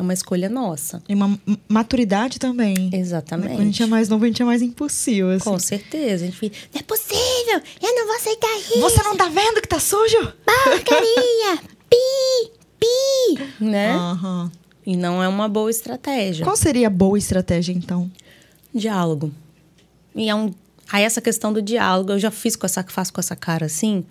é 0.00 0.02
uma 0.02 0.14
escolha 0.14 0.48
nossa. 0.48 1.02
E 1.06 1.14
uma 1.14 1.38
maturidade 1.68 2.38
também. 2.38 2.88
Exatamente. 2.92 3.50
Quando 3.50 3.60
a 3.60 3.64
gente 3.64 3.82
é 3.82 3.86
mais 3.86 4.08
novo, 4.08 4.24
a 4.24 4.26
gente 4.26 4.40
é 4.40 4.44
mais 4.46 4.62
impulsivo. 4.62 5.28
Assim. 5.28 5.44
Com 5.44 5.58
certeza. 5.58 6.24
A 6.24 6.26
gente 6.26 6.38
fica, 6.38 6.56
não 6.72 6.80
é 6.80 6.82
possível, 6.82 7.60
eu 7.82 7.94
não 7.94 8.06
vou 8.06 8.16
aceitar 8.16 8.58
isso. 8.58 8.80
Você 8.80 9.02
não 9.02 9.14
tá 9.14 9.28
vendo 9.28 9.60
que 9.60 9.68
tá 9.68 9.78
sujo? 9.78 10.32
Porcaria! 10.64 11.58
pi! 11.90 12.50
Pi! 12.80 13.64
Né? 13.64 13.94
Uhum. 13.94 14.50
E 14.86 14.96
não 14.96 15.22
é 15.22 15.28
uma 15.28 15.48
boa 15.48 15.70
estratégia. 15.70 16.44
Qual 16.44 16.56
seria 16.56 16.86
a 16.86 16.90
boa 16.90 17.18
estratégia, 17.18 17.72
então? 17.72 18.10
Diálogo. 18.74 19.30
E 20.14 20.30
é 20.30 20.34
um. 20.34 20.50
Aí 20.90 21.04
essa 21.04 21.20
questão 21.20 21.52
do 21.52 21.60
diálogo, 21.60 22.12
eu 22.12 22.18
já 22.18 22.30
fiz 22.30 22.56
com 22.56 22.64
essa, 22.64 22.82
faço 22.84 23.12
com 23.12 23.20
essa 23.20 23.36
cara 23.36 23.66
assim. 23.66 24.04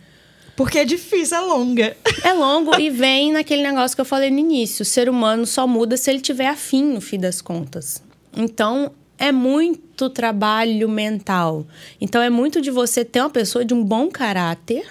Porque 0.60 0.80
é 0.80 0.84
difícil, 0.84 1.38
é 1.38 1.40
longa. 1.40 1.98
É 2.22 2.34
longo 2.34 2.78
e 2.78 2.90
vem 2.90 3.32
naquele 3.32 3.64
negócio 3.64 3.96
que 3.96 4.02
eu 4.02 4.06
falei 4.06 4.30
no 4.30 4.40
início. 4.40 4.84
O 4.84 4.86
ser 4.86 5.08
humano 5.08 5.46
só 5.46 5.66
muda 5.66 5.96
se 5.96 6.12
ele 6.12 6.20
tiver 6.20 6.48
afim, 6.48 6.84
no 6.84 7.00
fim 7.00 7.18
das 7.18 7.42
contas. 7.42 8.04
Então, 8.36 8.92
é 9.18 9.32
muito 9.32 10.10
trabalho 10.10 10.90
mental. 10.90 11.66
Então, 12.02 12.22
é 12.22 12.30
muito 12.30 12.60
de 12.60 12.72
você 12.72 13.06
ter 13.06 13.22
uma 13.22 13.30
pessoa 13.30 13.64
de 13.64 13.74
um 13.74 13.82
bom 13.82 14.10
caráter, 14.10 14.86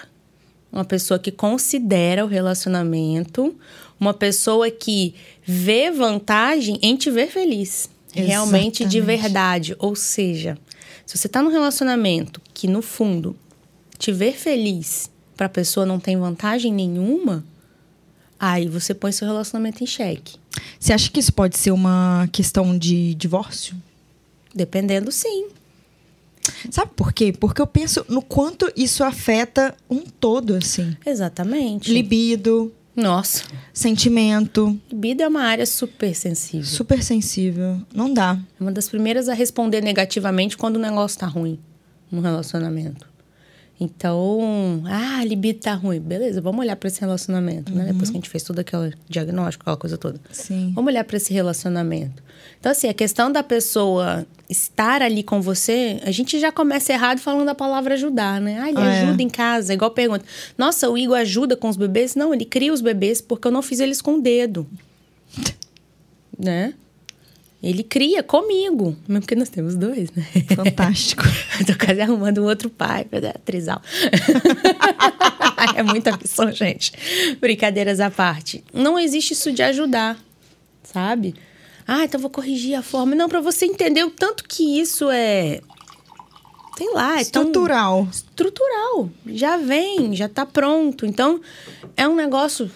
uma 0.71 0.83
pessoa 0.83 1.19
que 1.19 1.31
considera 1.31 2.25
o 2.25 2.27
relacionamento, 2.27 3.55
uma 3.99 4.11
pessoa 4.11 4.71
que 4.71 5.13
vê 5.43 5.91
vantagem 5.91 6.79
em 6.81 6.95
te 6.95 7.11
ver 7.11 7.27
feliz. 7.27 7.87
Realmente 8.11 8.85
de 8.85 8.97
Exatamente. 8.97 9.21
verdade. 9.21 9.75
Ou 9.77 9.95
seja, 9.95 10.57
se 11.05 11.15
você 11.15 11.29
tá 11.29 11.43
num 11.43 11.51
relacionamento 11.51 12.41
que, 12.55 12.67
no 12.67 12.81
fundo, 12.81 13.35
te 13.99 14.11
ver 14.11 14.33
feliz 14.33 15.11
pra 15.39 15.47
pessoa 15.47 15.85
não 15.85 16.01
tem 16.01 16.17
vantagem 16.17 16.73
nenhuma, 16.73 17.45
aí 18.37 18.67
você 18.67 18.93
põe 18.93 19.13
seu 19.13 19.25
relacionamento 19.25 19.81
em 19.81 19.87
xeque. 19.87 20.35
Você 20.77 20.91
acha 20.91 21.09
que 21.09 21.17
isso 21.17 21.31
pode 21.31 21.57
ser 21.57 21.71
uma 21.71 22.27
questão 22.29 22.77
de 22.77 23.15
divórcio? 23.15 23.73
Dependendo, 24.53 25.13
sim. 25.13 25.47
Sabe 26.69 26.91
por 26.93 27.13
quê? 27.13 27.31
Porque 27.31 27.61
eu 27.61 27.67
penso 27.67 28.05
no 28.09 28.21
quanto 28.21 28.69
isso 28.75 29.01
afeta 29.01 29.73
um 29.89 30.01
todo, 30.01 30.55
assim. 30.55 30.93
Exatamente. 31.05 31.89
Libido, 31.89 32.73
Nossa, 32.93 33.45
sentimento, 33.73 34.77
libido 34.91 35.23
é 35.23 35.27
uma 35.29 35.43
área 35.43 35.65
super 35.65 36.13
sensível. 36.13 36.65
super 36.65 37.01
sensível. 37.01 37.81
Não 37.93 38.13
dá. 38.13 38.37
É 38.59 38.61
uma 38.61 38.73
das 38.73 38.89
primeiras 38.89 39.29
a 39.29 39.33
responder 39.33 39.79
negativamente 39.81 40.57
quando 40.57 40.75
o 40.75 40.79
negócio 40.79 41.17
tá 41.17 41.27
ruim 41.27 41.57
num 42.11 42.19
relacionamento. 42.19 43.08
Então, 43.81 44.83
ah, 44.85 45.19
a 45.19 45.23
libido 45.25 45.59
tá 45.59 45.73
ruim. 45.73 46.01
Beleza, 46.01 46.41
vamos 46.41 46.59
olhar 46.59 46.75
para 46.75 46.87
esse 46.89 46.99
relacionamento, 46.99 47.73
né? 47.73 47.85
Depois 47.85 48.09
que 48.09 48.17
a 48.17 48.19
gente 48.19 48.29
fez 48.29 48.43
todo 48.43 48.59
aquele 48.59 48.93
diagnóstico, 49.07 49.63
aquela 49.63 49.77
coisa 49.77 49.97
toda. 49.97 50.19
Sim. 50.31 50.73
Vamos 50.75 50.91
olhar 50.91 51.05
para 51.05 51.15
esse 51.15 51.33
relacionamento. 51.33 52.21
Então, 52.59 52.73
assim, 52.73 52.89
a 52.89 52.93
questão 52.93 53.31
da 53.31 53.41
pessoa 53.41 54.27
estar 54.49 55.01
ali 55.01 55.23
com 55.23 55.41
você, 55.41 56.01
a 56.03 56.11
gente 56.11 56.37
já 56.39 56.51
começa 56.51 56.91
errado 56.91 57.19
falando 57.19 57.47
a 57.47 57.55
palavra 57.55 57.93
ajudar, 57.93 58.41
né? 58.41 58.59
Ah, 58.59 58.69
ele 58.69 58.77
Ah, 58.79 58.93
é. 58.93 59.01
ajuda 59.03 59.23
em 59.23 59.29
casa. 59.29 59.73
Igual 59.73 59.91
pergunta: 59.91 60.25
Nossa, 60.57 60.89
o 60.89 60.97
Igor 60.97 61.17
ajuda 61.17 61.55
com 61.55 61.69
os 61.69 61.77
bebês? 61.77 62.15
Não, 62.15 62.33
ele 62.33 62.43
cria 62.43 62.73
os 62.73 62.81
bebês 62.81 63.21
porque 63.21 63.47
eu 63.47 63.51
não 63.51 63.61
fiz 63.61 63.79
eles 63.79 64.01
com 64.01 64.15
o 64.15 64.21
dedo. 64.21 64.67
né? 66.37 66.73
Ele 67.61 67.83
cria 67.83 68.23
comigo. 68.23 68.95
Mesmo 69.07 69.21
porque 69.21 69.35
nós 69.35 69.49
temos 69.49 69.75
dois, 69.75 70.09
né? 70.11 70.25
Fantástico. 70.55 71.23
Tô 71.67 71.85
quase 71.85 71.99
arrumando 71.99 72.39
um 72.41 72.45
outro 72.45 72.69
pai 72.69 73.03
pra 73.03 73.19
dar 73.19 73.37
trisal. 73.39 73.81
é 75.75 75.83
muita 75.83 76.15
missão, 76.17 76.49
gente. 76.51 76.93
Brincadeiras 77.39 77.99
à 77.99 78.09
parte. 78.09 78.63
Não 78.73 78.97
existe 78.97 79.33
isso 79.33 79.51
de 79.51 79.61
ajudar, 79.61 80.17
sabe? 80.83 81.35
Ah, 81.85 82.05
então 82.05 82.19
vou 82.19 82.29
corrigir 82.29 82.75
a 82.75 82.81
forma. 82.81 83.13
Não, 83.13 83.27
pra 83.27 83.41
você 83.41 83.65
entender 83.65 84.03
o 84.05 84.11
tanto 84.11 84.45
que 84.45 84.79
isso 84.79 85.09
é. 85.09 85.59
Sei 86.77 86.93
lá, 86.93 87.17
é 87.17 87.21
Estrutural. 87.21 88.07
estrutural. 88.09 89.09
Já 89.27 89.57
vem, 89.57 90.15
já 90.15 90.29
tá 90.29 90.45
pronto. 90.45 91.05
Então, 91.05 91.41
é 91.97 92.07
um 92.07 92.15
negócio. 92.15 92.71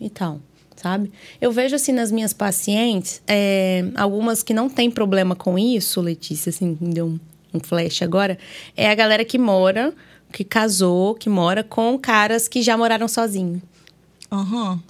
Então, 0.00 0.40
sabe? 0.76 1.10
Eu 1.40 1.50
vejo 1.50 1.74
assim 1.74 1.92
nas 1.92 2.12
minhas 2.12 2.32
pacientes, 2.32 3.22
é, 3.26 3.84
algumas 3.94 4.42
que 4.42 4.54
não 4.54 4.68
têm 4.68 4.90
problema 4.90 5.34
com 5.34 5.58
isso, 5.58 6.00
Letícia, 6.00 6.50
assim, 6.50 6.76
deu 6.80 7.06
um, 7.06 7.20
um 7.54 7.60
flash 7.60 8.02
agora, 8.02 8.38
é 8.76 8.90
a 8.90 8.94
galera 8.94 9.24
que 9.24 9.38
mora, 9.38 9.92
que 10.32 10.44
casou, 10.44 11.14
que 11.14 11.28
mora 11.28 11.64
com 11.64 11.98
caras 11.98 12.46
que 12.46 12.62
já 12.62 12.76
moraram 12.76 13.08
sozinhos. 13.08 13.60
Aham. 14.30 14.80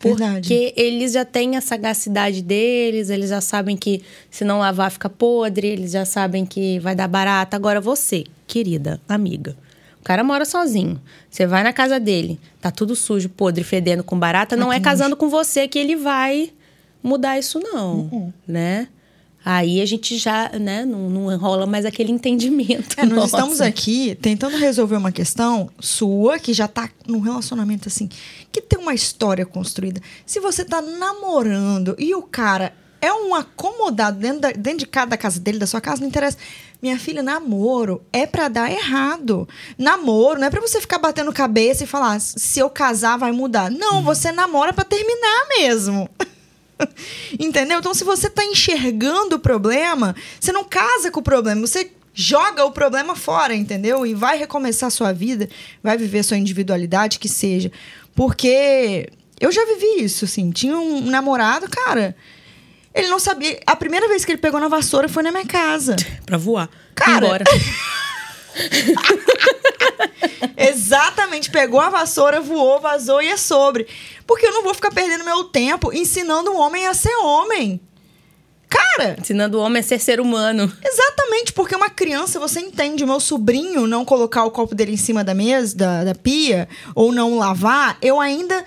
Verdade. 0.00 0.40
Porque 0.48 0.74
eles 0.76 1.12
já 1.12 1.24
têm 1.24 1.56
a 1.56 1.60
sagacidade 1.60 2.42
deles, 2.42 3.08
eles 3.08 3.30
já 3.30 3.40
sabem 3.40 3.76
que 3.76 4.02
se 4.30 4.44
não 4.44 4.58
lavar 4.58 4.90
fica 4.90 5.08
podre, 5.08 5.66
eles 5.66 5.92
já 5.92 6.04
sabem 6.04 6.44
que 6.44 6.78
vai 6.78 6.94
dar 6.94 7.08
barata. 7.08 7.56
Agora 7.56 7.80
você, 7.80 8.24
querida 8.46 9.00
amiga, 9.08 9.56
o 10.04 10.06
cara 10.06 10.22
mora 10.22 10.44
sozinho. 10.44 11.00
Você 11.30 11.46
vai 11.46 11.62
na 11.64 11.72
casa 11.72 11.98
dele, 11.98 12.38
tá 12.60 12.70
tudo 12.70 12.94
sujo, 12.94 13.30
podre, 13.30 13.64
fedendo 13.64 14.04
com 14.04 14.18
barata, 14.18 14.54
não 14.54 14.70
é 14.70 14.78
casando 14.78 15.16
com 15.16 15.30
você 15.30 15.66
que 15.66 15.78
ele 15.78 15.96
vai 15.96 16.52
mudar 17.02 17.38
isso 17.38 17.58
não, 17.58 18.00
Uhum. 18.12 18.32
né? 18.46 18.88
Aí 19.42 19.80
a 19.80 19.86
gente 19.86 20.16
já, 20.18 20.50
né, 20.58 20.84
não, 20.84 21.08
não 21.10 21.32
enrola 21.32 21.64
mais 21.66 21.84
aquele 21.86 22.10
entendimento. 22.12 22.96
É, 22.98 23.04
nós 23.06 23.26
estamos 23.26 23.60
aqui 23.62 24.14
tentando 24.20 24.56
resolver 24.58 24.96
uma 24.96 25.12
questão 25.12 25.70
sua 25.80 26.38
que 26.38 26.52
já 26.52 26.68
tá 26.68 26.88
num 27.06 27.20
relacionamento 27.20 27.88
assim, 27.88 28.08
que 28.52 28.60
tem 28.60 28.78
uma 28.78 28.92
história 28.94 29.44
construída. 29.46 30.00
Se 30.26 30.38
você 30.38 30.64
tá 30.66 30.82
namorando 30.82 31.94
e 31.98 32.14
o 32.14 32.22
cara 32.22 32.74
é 33.04 33.12
um 33.12 33.34
acomodado 33.34 34.18
dentro, 34.18 34.40
da- 34.40 34.52
dentro 34.52 34.78
de 34.80 34.86
cada 34.86 35.16
casa 35.16 35.38
dele, 35.40 35.58
da 35.58 35.66
sua 35.66 35.80
casa, 35.80 36.00
não 36.00 36.08
interessa. 36.08 36.38
Minha 36.82 36.98
filha, 36.98 37.22
namoro 37.22 38.02
é 38.12 38.26
pra 38.26 38.48
dar 38.48 38.70
errado. 38.70 39.48
Namoro 39.78 40.38
não 40.38 40.46
é 40.46 40.50
pra 40.50 40.60
você 40.60 40.80
ficar 40.80 40.98
batendo 40.98 41.32
cabeça 41.32 41.84
e 41.84 41.86
falar, 41.86 42.20
se 42.20 42.58
eu 42.58 42.68
casar 42.68 43.16
vai 43.18 43.32
mudar. 43.32 43.70
Não, 43.70 44.02
você 44.02 44.30
namora 44.32 44.72
pra 44.72 44.84
terminar 44.84 45.46
mesmo. 45.58 46.08
Entendeu? 47.38 47.78
Então, 47.78 47.94
se 47.94 48.04
você 48.04 48.28
tá 48.28 48.44
enxergando 48.44 49.36
o 49.36 49.38
problema, 49.38 50.14
você 50.40 50.52
não 50.52 50.64
casa 50.64 51.10
com 51.10 51.20
o 51.20 51.22
problema, 51.22 51.60
você 51.66 51.90
joga 52.12 52.64
o 52.64 52.70
problema 52.72 53.16
fora, 53.16 53.54
entendeu? 53.54 54.06
E 54.06 54.14
vai 54.14 54.38
recomeçar 54.38 54.86
a 54.86 54.90
sua 54.90 55.12
vida, 55.12 55.48
vai 55.82 55.96
viver 55.96 56.20
a 56.20 56.22
sua 56.22 56.36
individualidade, 56.36 57.18
que 57.18 57.28
seja. 57.28 57.72
Porque 58.14 59.08
eu 59.40 59.50
já 59.50 59.64
vivi 59.64 60.04
isso, 60.04 60.24
assim. 60.24 60.50
Tinha 60.50 60.76
um 60.76 61.00
namorado, 61.06 61.68
cara. 61.68 62.14
Ele 62.94 63.08
não 63.08 63.18
sabia. 63.18 63.58
A 63.66 63.74
primeira 63.74 64.06
vez 64.08 64.24
que 64.24 64.30
ele 64.32 64.38
pegou 64.38 64.60
na 64.60 64.68
vassoura 64.68 65.08
foi 65.08 65.22
na 65.22 65.32
minha 65.32 65.46
casa. 65.46 65.96
Pra 66.24 66.38
voar. 66.38 66.70
Cara. 66.94 67.26
Embora. 67.26 67.44
Exatamente, 70.56 71.50
pegou 71.50 71.80
a 71.80 71.90
vassoura, 71.90 72.40
voou, 72.40 72.80
vazou 72.80 73.20
e 73.20 73.28
é 73.28 73.36
sobre. 73.36 73.86
Porque 74.26 74.46
eu 74.46 74.52
não 74.52 74.62
vou 74.62 74.72
ficar 74.72 74.92
perdendo 74.92 75.24
meu 75.24 75.44
tempo 75.44 75.92
ensinando 75.92 76.52
um 76.52 76.58
homem 76.58 76.86
a 76.86 76.94
ser 76.94 77.14
homem. 77.16 77.80
Cara, 78.68 79.16
Ensinando 79.20 79.58
o 79.58 79.60
homem 79.60 79.80
a 79.80 79.82
ser 79.84 80.00
ser 80.00 80.20
humano. 80.20 80.72
Exatamente, 80.84 81.52
porque 81.52 81.76
uma 81.76 81.90
criança, 81.90 82.40
você 82.40 82.60
entende, 82.60 83.04
o 83.04 83.06
meu 83.06 83.20
sobrinho 83.20 83.86
não 83.86 84.04
colocar 84.04 84.44
o 84.44 84.50
copo 84.50 84.74
dele 84.74 84.92
em 84.92 84.96
cima 84.96 85.22
da 85.22 85.34
mesa, 85.34 85.76
da, 85.76 86.04
da 86.04 86.14
pia, 86.14 86.68
ou 86.94 87.12
não 87.12 87.38
lavar, 87.38 87.96
eu 88.02 88.20
ainda, 88.20 88.64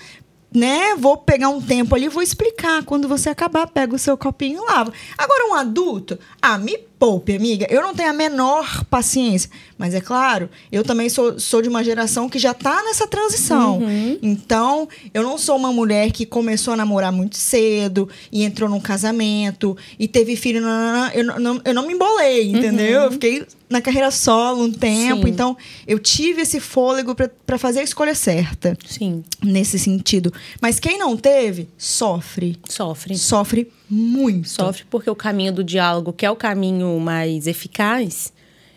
né, 0.58 0.96
vou 0.96 1.18
pegar 1.18 1.50
um 1.50 1.62
tempo 1.62 1.96
ali 1.96 2.10
vou 2.10 2.24
explicar. 2.24 2.84
Quando 2.84 3.08
você 3.08 3.30
acabar, 3.30 3.68
pega 3.68 3.96
o 3.96 4.00
seu 4.00 4.18
copinho 4.18 4.64
e 4.64 4.66
lava. 4.66 4.92
Agora, 5.18 5.50
um 5.50 5.54
adulto, 5.54 6.18
ah, 6.42 6.58
me 6.58 6.78
poupe, 7.00 7.36
amiga. 7.36 7.68
Eu 7.70 7.82
não 7.82 7.94
tenho 7.94 8.10
a 8.10 8.14
menor 8.14 8.84
paciência. 8.86 9.50
Mas 9.78 9.94
é 9.94 10.02
claro, 10.02 10.50
eu 10.72 10.84
também 10.84 11.08
sou, 11.10 11.40
sou 11.40 11.62
de 11.62 11.70
uma 11.70 11.84
geração 11.84 12.28
que 12.28 12.40
já 12.40 12.54
tá 12.54 12.82
nessa 12.84 13.06
transição. 13.08 13.80
Então, 14.22 14.90
eu 15.14 15.22
não 15.22 15.38
sou 15.38 15.56
uma 15.56 15.72
mulher 15.72 16.12
que 16.12 16.26
começou 16.26 16.74
a 16.74 16.78
namorar 16.78 17.12
muito 17.12 17.38
cedo 17.38 18.10
e 18.32 18.44
entrou 18.44 18.68
num 18.70 18.80
casamento 18.80 19.78
e 20.00 20.08
teve 20.08 20.36
filho. 20.36 20.62
nananã. 20.62 21.12
Eu, 21.14 21.24
não- 21.24 21.40
não, 21.40 21.62
eu 21.64 21.74
não 21.74 21.86
me 21.88 21.94
embolei, 21.94 22.50
entendeu? 22.50 23.04
Eu 23.04 23.12
fiquei 23.12 23.46
na 23.70 23.82
carreira 23.82 24.10
solo 24.10 24.64
um 24.64 24.72
tempo. 24.72 25.24
Sim. 25.28 25.30
Então, 25.32 25.56
eu 25.86 26.00
tive 26.00 26.42
esse 26.42 26.60
fôlego 26.60 27.14
pra 27.46 27.58
fazer 27.60 27.82
a 27.82 27.84
escolha 27.84 28.16
certa 28.16 28.76
Sim, 28.88 29.24
nesse 29.44 29.78
sentido. 29.78 30.34
Mas 30.60 30.80
quem 30.80 30.98
não 30.98 31.16
teve, 31.16 31.70
sofre. 31.78 32.58
sofre. 32.68 33.16
Sofre 33.18 33.72
muito. 33.90 34.50
Sofre 34.50 34.86
porque 34.90 35.10
o 35.10 35.16
caminho 35.16 35.52
do 35.52 35.64
diálogo, 35.64 36.14
que 36.14 36.26
é 36.26 36.32
o 36.32 36.36
caminho 36.36 37.00
mais 37.00 37.48
eficaz, 37.48 38.34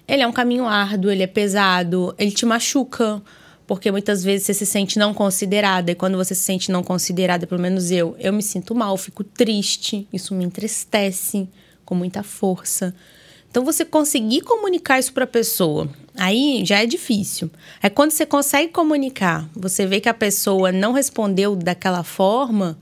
ele 0.07 0.23
é 0.23 0.27
um 0.27 0.33
caminho 0.33 0.67
árduo, 0.67 1.11
ele 1.11 1.23
é 1.23 1.27
pesado, 1.27 2.15
ele 2.19 2.31
te 2.31 2.45
machuca. 2.45 3.23
Porque 3.67 3.93
muitas 3.93 4.25
vezes 4.25 4.47
você 4.47 4.55
se 4.55 4.67
sente 4.67 4.99
não 4.99 5.15
considerada. 5.15 5.93
E 5.93 5.95
quando 5.95 6.17
você 6.17 6.35
se 6.35 6.43
sente 6.43 6.73
não 6.73 6.83
considerada, 6.83 7.47
pelo 7.47 7.61
menos 7.61 7.93
eu, 7.93 8.17
eu 8.19 8.33
me 8.33 8.43
sinto 8.43 8.75
mal, 8.75 8.97
fico 8.97 9.23
triste. 9.23 10.09
Isso 10.13 10.35
me 10.35 10.45
entristece 10.45 11.49
com 11.85 11.95
muita 11.95 12.25
força. 12.25 12.93
Então, 13.51 13.65
você 13.65 13.85
conseguir 13.85 14.43
comunicar 14.43 15.01
isso 15.01 15.13
para 15.13 15.25
a 15.25 15.27
pessoa, 15.27 15.89
aí 16.17 16.63
já 16.65 16.83
é 16.83 16.87
difícil. 16.87 17.51
Aí, 17.83 17.91
quando 17.91 18.13
você 18.13 18.25
consegue 18.25 18.73
comunicar, 18.73 19.49
você 19.55 19.87
vê 19.87 20.01
que 20.01 20.09
a 20.09 20.15
pessoa 20.15 20.71
não 20.71 20.93
respondeu 20.93 21.57
daquela 21.57 22.05
forma, 22.05 22.79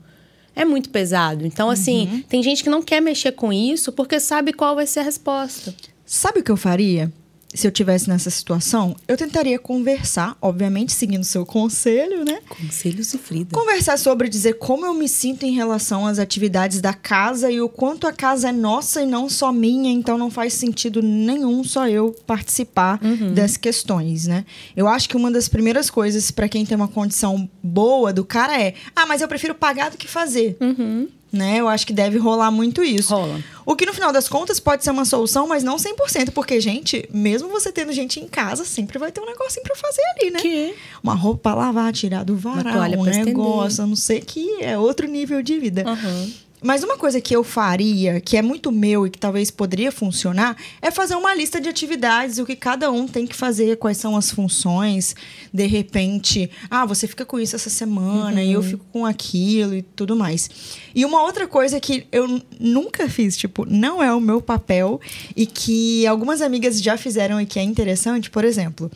é 0.59 0.65
muito 0.65 0.89
pesado. 0.89 1.45
Então, 1.45 1.69
assim, 1.69 2.23
tem 2.27 2.43
gente 2.43 2.63
que 2.63 2.69
não 2.69 2.83
quer 2.83 3.01
mexer 3.01 3.31
com 3.31 3.51
isso 3.53 3.93
porque 3.93 4.19
sabe 4.19 4.51
qual 4.51 4.75
vai 4.75 4.85
ser 4.85 4.99
a 4.99 5.03
resposta. 5.03 5.73
Sabe 6.05 6.41
o 6.41 6.43
que 6.43 6.51
eu 6.51 6.57
faria? 6.57 7.09
Se 7.53 7.65
eu 7.65 7.71
tivesse 7.71 8.07
nessa 8.07 8.29
situação, 8.29 8.95
eu 9.07 9.17
tentaria 9.17 9.57
conversar, 9.57 10.37
obviamente 10.41 10.93
seguindo 10.93 11.23
seu 11.23 11.45
conselho, 11.45 12.23
né? 12.23 12.39
Conselhos 12.47 13.11
de 13.11 13.17
Frida. 13.17 13.57
Conversar 13.57 13.97
sobre 13.97 14.29
dizer 14.29 14.53
como 14.59 14.85
eu 14.85 14.93
me 14.93 15.09
sinto 15.09 15.43
em 15.45 15.51
relação 15.53 16.05
às 16.05 16.19
atividades 16.19 16.79
da 16.79 16.93
casa 16.93 17.49
e 17.49 17.59
o 17.59 17.67
quanto 17.67 18.05
a 18.05 18.13
casa 18.13 18.49
é 18.49 18.51
nossa 18.51 19.01
e 19.01 19.05
não 19.05 19.27
só 19.27 19.51
minha, 19.51 19.91
então 19.91 20.17
não 20.17 20.29
faz 20.29 20.53
sentido 20.53 21.01
nenhum 21.01 21.63
só 21.63 21.87
eu 21.87 22.11
participar 22.27 22.99
Uhum. 23.03 23.33
das 23.33 23.57
questões, 23.57 24.27
né? 24.27 24.45
Eu 24.75 24.87
acho 24.87 25.09
que 25.09 25.17
uma 25.17 25.31
das 25.31 25.47
primeiras 25.47 25.89
coisas 25.89 26.29
para 26.31 26.47
quem 26.47 26.65
tem 26.65 26.75
uma 26.75 26.87
condição 26.87 27.49
boa 27.63 28.13
do 28.13 28.23
cara 28.23 28.61
é: 28.61 28.73
"Ah, 28.95 29.05
mas 29.05 29.21
eu 29.21 29.27
prefiro 29.27 29.55
pagar 29.55 29.89
do 29.91 29.97
que 29.97 30.07
fazer". 30.07 30.55
Uhum. 30.61 31.07
Né? 31.31 31.57
Eu 31.57 31.67
acho 31.67 31.85
que 31.85 31.93
deve 31.93 32.17
rolar 32.17 32.49
muito 32.49 32.83
isso. 32.83 33.13
Rola. 33.13 33.39
O 33.65 33.75
que 33.75 33.85
no 33.85 33.93
final 33.93 34.11
das 34.11 34.27
contas 34.27 34.59
pode 34.59 34.83
ser 34.83 34.89
uma 34.89 35.05
solução, 35.05 35.47
mas 35.47 35.63
não 35.63 35.75
100%, 35.75 36.31
porque 36.31 36.59
gente, 36.59 37.07
mesmo 37.13 37.49
você 37.49 37.71
tendo 37.71 37.93
gente 37.93 38.19
em 38.19 38.27
casa, 38.27 38.65
sempre 38.65 38.97
vai 38.97 39.11
ter 39.11 39.21
um 39.21 39.27
negocinho 39.27 39.63
pra 39.63 39.75
fazer 39.75 40.01
ali, 40.17 40.31
né? 40.31 40.39
Que? 40.39 40.75
Uma 41.03 41.13
roupa 41.13 41.53
lavar, 41.53 41.93
tirar 41.93 42.23
do 42.23 42.35
varal, 42.35 42.89
um 42.97 43.05
estender. 43.05 43.25
negócio, 43.25 43.83
a 43.83 43.87
não 43.87 43.95
sei 43.95 44.21
que 44.21 44.63
é 44.63 44.77
outro 44.77 45.07
nível 45.07 45.41
de 45.43 45.59
vida. 45.59 45.83
Aham. 45.87 46.29
Mas 46.61 46.83
uma 46.83 46.97
coisa 46.97 47.21
que 47.21 47.35
eu 47.35 47.43
faria, 47.43 48.19
que 48.19 48.35
é 48.35 48.41
muito 48.41 48.71
meu 48.71 49.07
e 49.07 49.09
que 49.09 49.17
talvez 49.17 49.49
poderia 49.49 49.91
funcionar, 49.91 50.57
é 50.81 50.91
fazer 50.91 51.15
uma 51.15 51.33
lista 51.33 51.59
de 51.61 51.69
atividades, 51.69 52.37
o 52.37 52.45
que 52.45 52.55
cada 52.55 52.91
um 52.91 53.07
tem 53.07 53.25
que 53.25 53.35
fazer, 53.35 53.77
quais 53.77 53.97
são 53.97 54.15
as 54.17 54.29
funções. 54.31 55.15
De 55.53 55.65
repente, 55.65 56.49
ah, 56.69 56.85
você 56.85 57.07
fica 57.07 57.25
com 57.25 57.39
isso 57.39 57.55
essa 57.55 57.69
semana 57.69 58.43
e 58.43 58.51
eu 58.51 58.61
fico 58.61 58.85
com 58.91 59.05
aquilo 59.05 59.73
e 59.73 59.81
tudo 59.81 60.15
mais. 60.15 60.49
E 60.93 61.05
uma 61.05 61.23
outra 61.23 61.47
coisa 61.47 61.79
que 61.79 62.05
eu 62.11 62.41
nunca 62.59 63.07
fiz, 63.07 63.37
tipo, 63.37 63.65
não 63.65 64.03
é 64.03 64.13
o 64.13 64.19
meu 64.19 64.41
papel 64.41 64.99
e 65.35 65.45
que 65.45 66.05
algumas 66.05 66.41
amigas 66.41 66.81
já 66.81 66.97
fizeram 66.97 67.39
e 67.39 67.45
que 67.45 67.57
é 67.57 67.63
interessante, 67.63 68.29
por 68.29 68.43
exemplo. 68.43 68.91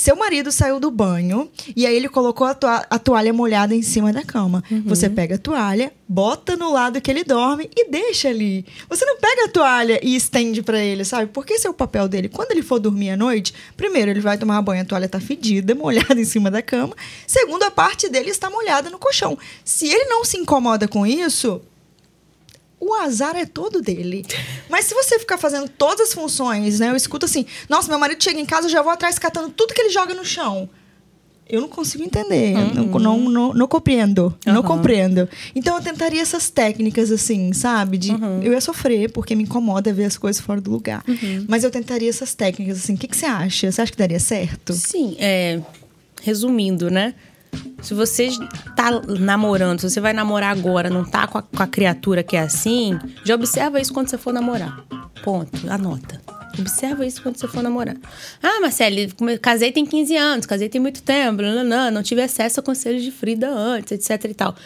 Seu 0.00 0.14
marido 0.14 0.52
saiu 0.52 0.78
do 0.78 0.92
banho 0.92 1.50
e 1.74 1.84
aí 1.84 1.96
ele 1.96 2.08
colocou 2.08 2.46
a, 2.46 2.54
toa- 2.54 2.86
a 2.88 3.00
toalha 3.00 3.32
molhada 3.32 3.74
em 3.74 3.82
cima 3.82 4.12
da 4.12 4.22
cama. 4.22 4.62
Você 4.84 5.10
pega 5.10 5.34
a 5.34 5.38
toalha, 5.38 5.92
bota 6.08 6.56
no 6.56 6.72
lado 6.72 7.00
que 7.00 7.10
ele 7.10 7.24
dorme 7.24 7.68
e 7.76 7.90
deixa 7.90 8.28
ali. 8.28 8.64
Você 8.88 9.04
não 9.04 9.16
pega 9.18 9.46
a 9.46 9.48
toalha 9.48 9.98
e 10.00 10.14
estende 10.14 10.62
pra 10.62 10.78
ele, 10.78 11.04
sabe? 11.04 11.26
Porque 11.32 11.54
esse 11.54 11.66
é 11.66 11.70
o 11.70 11.74
papel 11.74 12.06
dele. 12.06 12.28
Quando 12.28 12.52
ele 12.52 12.62
for 12.62 12.78
dormir 12.78 13.10
à 13.10 13.16
noite, 13.16 13.52
primeiro 13.76 14.08
ele 14.12 14.20
vai 14.20 14.38
tomar 14.38 14.62
banho, 14.62 14.82
a 14.82 14.84
toalha 14.84 15.08
tá 15.08 15.18
fedida, 15.18 15.74
molhada 15.76 16.14
em 16.20 16.24
cima 16.24 16.48
da 16.48 16.62
cama. 16.62 16.94
Segundo, 17.26 17.64
a 17.64 17.70
parte 17.72 18.08
dele 18.08 18.30
está 18.30 18.48
molhada 18.48 18.88
no 18.90 19.00
colchão. 19.00 19.36
Se 19.64 19.88
ele 19.88 20.04
não 20.04 20.24
se 20.24 20.38
incomoda 20.38 20.86
com 20.86 21.04
isso, 21.04 21.60
o 22.80 22.94
azar 22.94 23.36
é 23.36 23.44
todo 23.44 23.80
dele. 23.82 24.24
Mas 24.68 24.84
se 24.86 24.94
você 24.94 25.18
ficar 25.18 25.36
fazendo 25.38 25.68
todas 25.68 26.08
as 26.08 26.14
funções, 26.14 26.78
né? 26.80 26.90
Eu 26.90 26.96
escuto 26.96 27.26
assim, 27.26 27.44
nossa, 27.68 27.88
meu 27.88 27.98
marido 27.98 28.22
chega 28.22 28.38
em 28.40 28.46
casa, 28.46 28.66
eu 28.66 28.70
já 28.70 28.82
vou 28.82 28.92
atrás 28.92 29.18
catando 29.18 29.50
tudo 29.50 29.74
que 29.74 29.80
ele 29.80 29.90
joga 29.90 30.14
no 30.14 30.24
chão. 30.24 30.68
Eu 31.50 31.62
não 31.62 31.68
consigo 31.68 32.04
entender, 32.04 32.52
eu 32.52 32.74
não, 32.74 32.84
não, 33.00 33.18
não, 33.30 33.54
não 33.54 33.66
compreendo, 33.66 34.36
não 34.44 34.56
Uhum. 34.56 34.62
compreendo. 34.62 35.26
Então 35.54 35.76
eu 35.78 35.82
tentaria 35.82 36.20
essas 36.20 36.50
técnicas 36.50 37.10
assim, 37.10 37.54
sabe? 37.54 37.96
De 37.96 38.10
eu 38.42 38.52
ia 38.52 38.60
sofrer 38.60 39.10
porque 39.10 39.34
me 39.34 39.44
incomoda 39.44 39.90
ver 39.90 40.04
as 40.04 40.18
coisas 40.18 40.42
fora 40.42 40.60
do 40.60 40.70
lugar. 40.70 41.02
Mas 41.48 41.64
eu 41.64 41.70
tentaria 41.70 42.10
essas 42.10 42.34
técnicas 42.34 42.76
assim. 42.76 42.92
O 42.94 42.98
que, 42.98 43.08
que 43.08 43.16
você 43.16 43.24
acha? 43.24 43.72
Você 43.72 43.80
acha 43.80 43.90
que 43.90 43.96
daria 43.96 44.20
certo? 44.20 44.74
Sim, 44.74 45.16
é. 45.18 45.58
Resumindo, 46.22 46.90
né? 46.90 47.14
Se 47.82 47.94
você 47.94 48.28
tá 48.74 48.90
namorando, 49.20 49.80
se 49.80 49.88
você 49.88 50.00
vai 50.00 50.12
namorar 50.12 50.50
agora, 50.50 50.90
não 50.90 51.04
tá 51.04 51.26
com 51.26 51.38
a, 51.38 51.42
com 51.42 51.62
a 51.62 51.66
criatura 51.66 52.22
que 52.22 52.36
é 52.36 52.40
assim, 52.40 52.98
já 53.24 53.34
observa 53.34 53.80
isso 53.80 53.92
quando 53.92 54.08
você 54.08 54.18
for 54.18 54.32
namorar. 54.32 54.84
Ponto. 55.22 55.70
Anota. 55.70 56.20
Observa 56.58 57.06
isso 57.06 57.22
quando 57.22 57.36
você 57.36 57.46
for 57.46 57.62
namorar. 57.62 57.96
Ah, 58.42 58.60
Marcele, 58.60 59.12
casei 59.40 59.70
tem 59.70 59.86
15 59.86 60.16
anos, 60.16 60.46
casei 60.46 60.68
tem 60.68 60.80
muito 60.80 61.02
tempo, 61.02 61.40
não, 61.40 61.62
não, 61.62 61.90
não 61.90 62.02
tive 62.02 62.20
acesso 62.20 62.58
a 62.58 62.62
conselhos 62.62 63.02
de 63.02 63.12
Frida 63.12 63.48
antes, 63.48 63.92
etc 63.92 64.30
e 64.30 64.34
tal. 64.34 64.56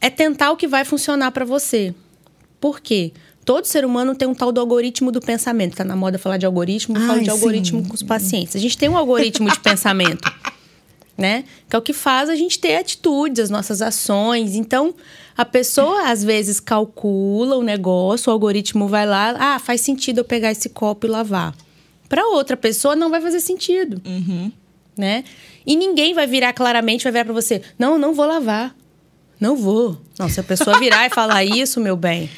É 0.00 0.10
tentar 0.10 0.50
o 0.50 0.56
que 0.56 0.66
vai 0.66 0.84
funcionar 0.84 1.30
pra 1.30 1.44
você. 1.44 1.94
Por 2.60 2.80
quê? 2.80 3.12
Todo 3.44 3.66
ser 3.66 3.84
humano 3.84 4.14
tem 4.14 4.26
um 4.26 4.34
tal 4.34 4.52
do 4.52 4.60
algoritmo 4.60 5.12
do 5.12 5.20
pensamento. 5.20 5.76
Tá 5.76 5.84
na 5.84 5.96
moda 5.96 6.18
falar 6.18 6.36
de 6.36 6.46
algoritmo, 6.46 6.96
eu 6.96 7.00
falo 7.02 7.12
Ai, 7.12 7.18
de 7.20 7.24
sim. 7.24 7.30
algoritmo 7.30 7.86
com 7.86 7.94
os 7.94 8.02
pacientes. 8.02 8.56
A 8.56 8.58
gente 8.58 8.76
tem 8.76 8.88
um 8.88 8.96
algoritmo 8.96 9.50
de 9.50 9.60
pensamento, 9.60 10.30
né? 11.16 11.44
Que 11.68 11.76
é 11.76 11.78
o 11.78 11.82
que 11.82 11.92
faz 11.92 12.28
a 12.28 12.36
gente 12.36 12.58
ter 12.58 12.76
atitudes, 12.76 13.44
as 13.44 13.50
nossas 13.50 13.80
ações. 13.80 14.54
Então, 14.54 14.94
a 15.36 15.44
pessoa 15.44 16.08
às 16.10 16.22
vezes 16.22 16.60
calcula 16.60 17.56
o 17.56 17.62
negócio, 17.62 18.30
o 18.30 18.32
algoritmo 18.32 18.88
vai 18.88 19.06
lá, 19.06 19.34
ah, 19.38 19.58
faz 19.58 19.80
sentido 19.80 20.18
eu 20.18 20.24
pegar 20.24 20.52
esse 20.52 20.68
copo 20.68 21.06
e 21.06 21.10
lavar. 21.10 21.54
Para 22.08 22.26
outra 22.28 22.56
pessoa 22.56 22.94
não 22.94 23.10
vai 23.10 23.20
fazer 23.20 23.40
sentido, 23.40 24.00
né? 24.96 25.24
E 25.66 25.74
ninguém 25.76 26.14
vai 26.14 26.26
virar 26.26 26.52
claramente, 26.52 27.02
vai 27.02 27.12
virar 27.12 27.24
para 27.24 27.34
você, 27.34 27.62
não, 27.78 27.98
não 27.98 28.14
vou 28.14 28.26
lavar. 28.26 28.74
Não 29.40 29.56
vou. 29.56 30.00
Não, 30.18 30.28
se 30.28 30.38
a 30.38 30.44
pessoa 30.44 30.78
virar 30.78 31.06
e 31.06 31.10
falar 31.10 31.42
isso, 31.44 31.80
meu 31.80 31.96
bem, 31.96 32.30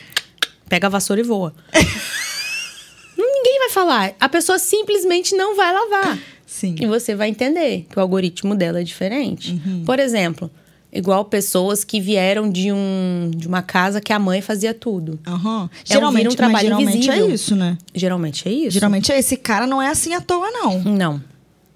pega 0.68 0.86
a 0.86 0.90
vassoura 0.90 1.20
e 1.20 1.24
voa. 1.24 1.54
Ninguém 3.16 3.58
vai 3.58 3.70
falar. 3.70 4.14
A 4.18 4.28
pessoa 4.28 4.58
simplesmente 4.58 5.34
não 5.34 5.54
vai 5.54 5.72
lavar. 5.72 6.18
Sim. 6.56 6.74
E 6.80 6.86
você 6.86 7.14
vai 7.14 7.28
entender 7.28 7.84
que 7.90 7.98
o 7.98 8.00
algoritmo 8.00 8.54
dela 8.54 8.80
é 8.80 8.82
diferente. 8.82 9.60
Por 9.84 9.98
exemplo, 9.98 10.50
igual 10.90 11.22
pessoas 11.26 11.84
que 11.84 12.00
vieram 12.00 12.48
de, 12.50 12.72
um, 12.72 13.30
de 13.36 13.46
uma 13.46 13.60
casa 13.60 14.00
que 14.00 14.10
a 14.10 14.18
mãe 14.18 14.40
fazia 14.40 14.72
tudo. 14.72 15.20
Aham. 15.26 15.68
É 15.90 15.98
um- 15.98 16.28
trabalho 16.34 16.66
geralmente 16.68 16.96
invisível. 16.96 17.28
é 17.30 17.34
isso, 17.34 17.54
né? 17.54 17.76
Geralmente 17.94 18.48
é 18.48 18.52
isso. 18.52 18.70
Geralmente 18.70 19.12
é 19.12 19.18
esse 19.18 19.36
cara 19.36 19.66
não 19.66 19.82
é 19.82 19.88
assim 19.88 20.14
à 20.14 20.20
toa, 20.22 20.50
não. 20.50 20.80
Não. 20.82 21.22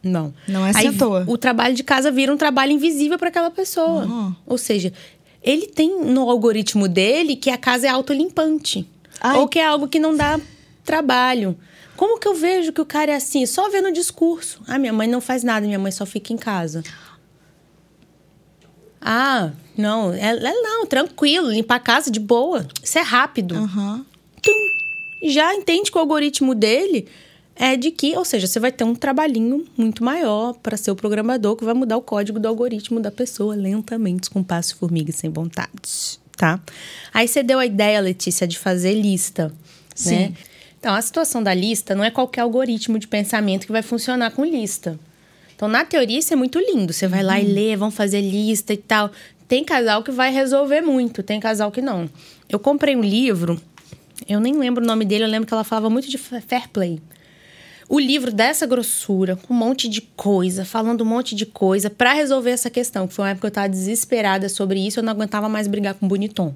Não. 0.02 0.32
Não 0.48 0.64
é 0.66 0.70
assim 0.70 0.78
Aí 0.78 0.86
à 0.88 0.92
toa. 0.94 1.24
O 1.26 1.36
trabalho 1.36 1.74
de 1.74 1.82
casa 1.84 2.10
vira 2.10 2.32
um 2.32 2.38
trabalho 2.38 2.72
invisível 2.72 3.18
para 3.18 3.28
aquela 3.28 3.50
pessoa. 3.50 4.06
Uhum. 4.06 4.34
Ou 4.46 4.56
seja, 4.56 4.94
ele 5.42 5.66
tem 5.66 6.04
no 6.06 6.30
algoritmo 6.30 6.88
dele 6.88 7.36
que 7.36 7.50
a 7.50 7.58
casa 7.58 7.86
é 7.86 7.90
autolimpante. 7.90 8.88
Ai. 9.20 9.36
Ou 9.36 9.46
que 9.46 9.58
é 9.58 9.66
algo 9.66 9.86
que 9.88 9.98
não 9.98 10.16
dá 10.16 10.40
trabalho. 10.86 11.54
Como 12.00 12.18
que 12.18 12.26
eu 12.26 12.34
vejo 12.34 12.72
que 12.72 12.80
o 12.80 12.86
cara 12.86 13.12
é 13.12 13.14
assim? 13.14 13.44
Só 13.44 13.68
vendo 13.68 13.88
o 13.88 13.92
discurso. 13.92 14.62
Ah, 14.66 14.78
minha 14.78 14.90
mãe 14.90 15.06
não 15.06 15.20
faz 15.20 15.44
nada, 15.44 15.66
minha 15.66 15.78
mãe 15.78 15.92
só 15.92 16.06
fica 16.06 16.32
em 16.32 16.36
casa. 16.38 16.82
Ah, 18.98 19.50
não, 19.76 20.10
é, 20.10 20.34
é 20.34 20.62
não, 20.62 20.86
tranquilo, 20.86 21.50
limpar 21.50 21.74
a 21.74 21.78
casa 21.78 22.10
de 22.10 22.18
boa. 22.18 22.66
Isso 22.82 22.98
é 22.98 23.02
rápido 23.02 23.54
Aham. 23.54 24.06
já 25.24 25.54
entende 25.54 25.90
que 25.90 25.98
o 25.98 26.00
algoritmo 26.00 26.54
dele 26.54 27.06
é 27.54 27.76
de 27.76 27.90
que, 27.90 28.16
ou 28.16 28.24
seja, 28.24 28.46
você 28.46 28.58
vai 28.58 28.72
ter 28.72 28.84
um 28.84 28.94
trabalhinho 28.94 29.66
muito 29.76 30.02
maior 30.02 30.54
para 30.54 30.78
ser 30.78 30.90
o 30.90 30.96
programador 30.96 31.54
que 31.54 31.66
vai 31.66 31.74
mudar 31.74 31.98
o 31.98 32.02
código 32.02 32.40
do 32.40 32.48
algoritmo 32.48 32.98
da 32.98 33.10
pessoa 33.10 33.54
lentamente, 33.54 34.30
com 34.30 34.42
passo 34.42 34.74
formiga 34.76 35.10
e 35.10 35.12
sem 35.12 35.28
vontade, 35.28 36.18
tá? 36.34 36.58
Aí 37.12 37.28
você 37.28 37.42
deu 37.42 37.58
a 37.58 37.66
ideia, 37.66 38.00
Letícia, 38.00 38.48
de 38.48 38.58
fazer 38.58 38.94
lista, 38.94 39.52
Sim. 39.94 40.14
né? 40.14 40.34
Então, 40.80 40.94
a 40.94 41.00
situação 41.02 41.42
da 41.42 41.52
lista 41.54 41.94
não 41.94 42.02
é 42.02 42.10
qualquer 42.10 42.40
algoritmo 42.40 42.98
de 42.98 43.06
pensamento 43.06 43.66
que 43.66 43.72
vai 43.72 43.82
funcionar 43.82 44.30
com 44.32 44.44
lista. 44.44 44.98
Então, 45.54 45.68
na 45.68 45.84
teoria, 45.84 46.18
isso 46.18 46.32
é 46.32 46.36
muito 46.36 46.58
lindo. 46.58 46.90
Você 46.92 47.06
vai 47.06 47.22
lá 47.22 47.38
e 47.38 47.44
lê, 47.44 47.76
vão 47.76 47.90
fazer 47.90 48.22
lista 48.22 48.72
e 48.72 48.78
tal. 48.78 49.10
Tem 49.46 49.62
casal 49.62 50.02
que 50.02 50.10
vai 50.10 50.32
resolver 50.32 50.80
muito, 50.80 51.22
tem 51.22 51.38
casal 51.38 51.70
que 51.70 51.82
não. 51.82 52.08
Eu 52.48 52.58
comprei 52.58 52.96
um 52.96 53.02
livro, 53.02 53.60
eu 54.26 54.40
nem 54.40 54.54
lembro 54.54 54.82
o 54.82 54.86
nome 54.86 55.04
dele, 55.04 55.24
eu 55.24 55.28
lembro 55.28 55.46
que 55.46 55.52
ela 55.52 55.64
falava 55.64 55.90
muito 55.90 56.08
de 56.08 56.16
fa- 56.16 56.40
fair 56.40 56.68
play. 56.70 56.98
O 57.92 57.98
livro 57.98 58.30
dessa 58.32 58.66
grossura, 58.66 59.34
com 59.34 59.52
um 59.52 59.56
monte 59.56 59.88
de 59.88 60.00
coisa, 60.00 60.64
falando 60.64 61.00
um 61.02 61.04
monte 61.04 61.34
de 61.34 61.44
coisa, 61.44 61.90
pra 61.90 62.12
resolver 62.12 62.50
essa 62.52 62.70
questão, 62.70 63.08
que 63.08 63.14
foi 63.14 63.24
uma 63.24 63.30
época 63.32 63.40
que 63.40 63.46
eu 63.48 63.54
tava 63.54 63.68
desesperada 63.68 64.48
sobre 64.48 64.78
isso, 64.78 65.00
eu 65.00 65.02
não 65.02 65.10
aguentava 65.12 65.48
mais 65.48 65.66
brigar 65.66 65.94
com 65.94 66.06
o 66.06 66.08
bonitão. 66.08 66.54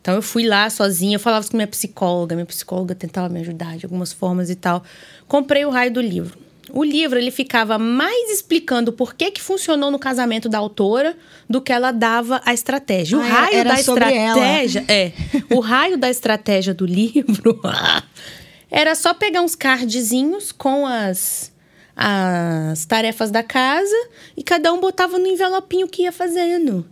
Então 0.00 0.14
eu 0.14 0.22
fui 0.22 0.46
lá 0.46 0.70
sozinha, 0.70 1.16
eu 1.16 1.20
falava 1.20 1.46
com 1.46 1.54
minha 1.58 1.66
psicóloga, 1.66 2.34
minha 2.34 2.46
psicóloga 2.46 2.94
tentava 2.94 3.28
me 3.28 3.38
ajudar 3.40 3.76
de 3.76 3.84
algumas 3.84 4.14
formas 4.14 4.48
e 4.48 4.54
tal. 4.54 4.82
Comprei 5.28 5.66
o 5.66 5.70
raio 5.70 5.92
do 5.92 6.00
livro. 6.00 6.38
O 6.72 6.82
livro 6.82 7.18
ele 7.18 7.30
ficava 7.30 7.78
mais 7.78 8.30
explicando 8.30 8.92
por 8.94 9.14
que 9.14 9.30
que 9.30 9.42
funcionou 9.42 9.90
no 9.90 9.98
casamento 9.98 10.48
da 10.48 10.56
autora 10.56 11.14
do 11.48 11.60
que 11.60 11.70
ela 11.70 11.92
dava 11.92 12.40
a 12.46 12.54
estratégia. 12.54 13.18
O 13.18 13.20
Ah, 13.20 13.26
era- 13.26 13.40
raio 13.42 13.64
da 13.64 13.76
sobre 13.84 14.04
ela. 14.14 14.38
estratégia 14.38 14.84
é. 14.88 15.12
O 15.54 15.60
raio 15.60 15.98
da 15.98 16.08
estratégia 16.10 16.72
do 16.72 16.86
livro 16.86 17.60
era 18.76 18.94
só 18.94 19.14
pegar 19.14 19.40
uns 19.40 19.54
cardzinhos 19.54 20.52
com 20.52 20.86
as, 20.86 21.50
as 21.96 22.84
tarefas 22.84 23.30
da 23.30 23.42
casa 23.42 23.96
e 24.36 24.42
cada 24.42 24.70
um 24.70 24.78
botava 24.80 25.18
no 25.18 25.26
envelopinho 25.26 25.88
que 25.88 26.02
ia 26.02 26.12
fazendo. 26.12 26.86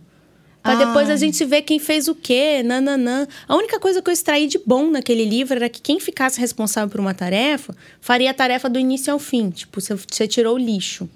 Pra 0.63 0.73
Ah. 0.73 0.75
depois 0.83 1.11
a 1.11 1.15
gente 1.15 1.45
ver 1.45 1.61
quem 1.61 1.77
fez 1.77 2.07
o 2.07 2.15
quê, 2.15 2.63
nananã. 2.63 3.27
A 3.47 3.55
única 3.55 3.79
coisa 3.79 4.01
que 4.01 4.09
eu 4.09 4.13
extraí 4.13 4.47
de 4.47 4.59
bom 4.65 4.89
naquele 4.89 5.23
livro 5.23 5.55
era 5.55 5.69
que 5.69 5.79
quem 5.79 5.99
ficasse 5.99 6.39
responsável 6.41 6.89
por 6.89 6.99
uma 6.99 7.13
tarefa 7.13 7.75
faria 8.01 8.31
a 8.31 8.33
tarefa 8.33 8.67
do 8.67 8.79
início 8.79 9.13
ao 9.13 9.19
fim. 9.19 9.51
Tipo, 9.51 9.79
você, 9.79 9.93
você 9.93 10.27
tirou 10.27 10.55
o 10.55 10.57
lixo. 10.57 11.07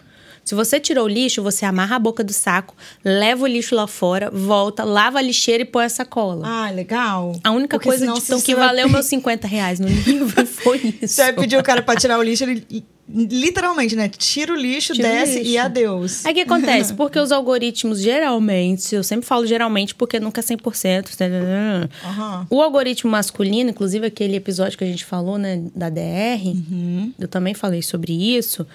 Se 0.50 0.56
você 0.56 0.80
tirou 0.80 1.06
o 1.06 1.08
lixo, 1.08 1.44
você 1.44 1.64
amarra 1.64 1.98
a 1.98 2.00
boca 2.00 2.24
do 2.24 2.34
saco, 2.34 2.76
leva 3.06 3.44
o 3.44 3.48
lixo 3.48 3.76
lá 3.76 3.86
fora, 3.86 4.32
volta, 4.32 4.84
lava 4.84 5.20
a 5.20 5.22
lixeira 5.22 5.62
e 5.62 5.66
põe 5.66 5.86
a 5.86 5.90
sacola. 5.90 6.44
Ah, 6.48 6.72
legal. 6.72 7.40
A 7.44 7.52
única 7.52 7.78
Porque 7.78 7.88
coisa 7.88 8.12
de, 8.12 8.20
então, 8.20 8.42
que 8.42 8.56
vai 8.56 8.66
valeu 8.66 8.90
meus 8.90 9.06
50 9.06 9.48
reais 9.48 9.80
no 9.80 9.88
livro 9.88 10.44
foi 10.48 10.78
isso. 11.04 11.14
Você 11.14 11.22
vai 11.22 11.34
pedir 11.34 11.56
o 11.56 11.62
cara 11.62 11.84
pra 11.84 11.96
tirar 11.96 12.18
o 12.18 12.24
lixo, 12.24 12.46
ele 12.46 12.66
Literalmente, 13.12 13.96
né? 13.96 14.08
Tira 14.08 14.54
o 14.54 14.56
lixo, 14.56 14.94
Tira 14.94 15.08
o 15.08 15.12
desce 15.12 15.40
lixo. 15.40 15.50
e 15.52 15.58
adeus. 15.58 16.26
Aí 16.26 16.32
o 16.32 16.36
que 16.36 16.42
acontece? 16.42 16.94
Porque 16.94 17.20
os 17.20 17.32
algoritmos, 17.32 18.00
geralmente, 18.00 18.94
eu 18.94 19.04
sempre 19.04 19.26
falo 19.26 19.48
geralmente 19.48 19.96
porque 19.96 20.20
nunca 20.20 20.42
é 20.42 20.44
100%. 20.44 21.20
né? 21.28 21.90
Aham. 22.04 22.48
O 22.52 22.62
algoritmo 22.62 23.10
masculino, 23.10 23.72
inclusive 23.72 24.06
aquele 24.06 24.36
episódio 24.36 24.78
que 24.78 24.84
a 24.84 24.88
gente 24.88 25.04
falou, 25.06 25.38
né, 25.40 25.60
da 25.76 25.90
DR, 25.90 26.40
Uhum. 26.46 27.12
eu 27.20 27.28
também 27.28 27.56
falei 27.56 27.82
sobre 27.82 28.14
isso, 28.14 28.66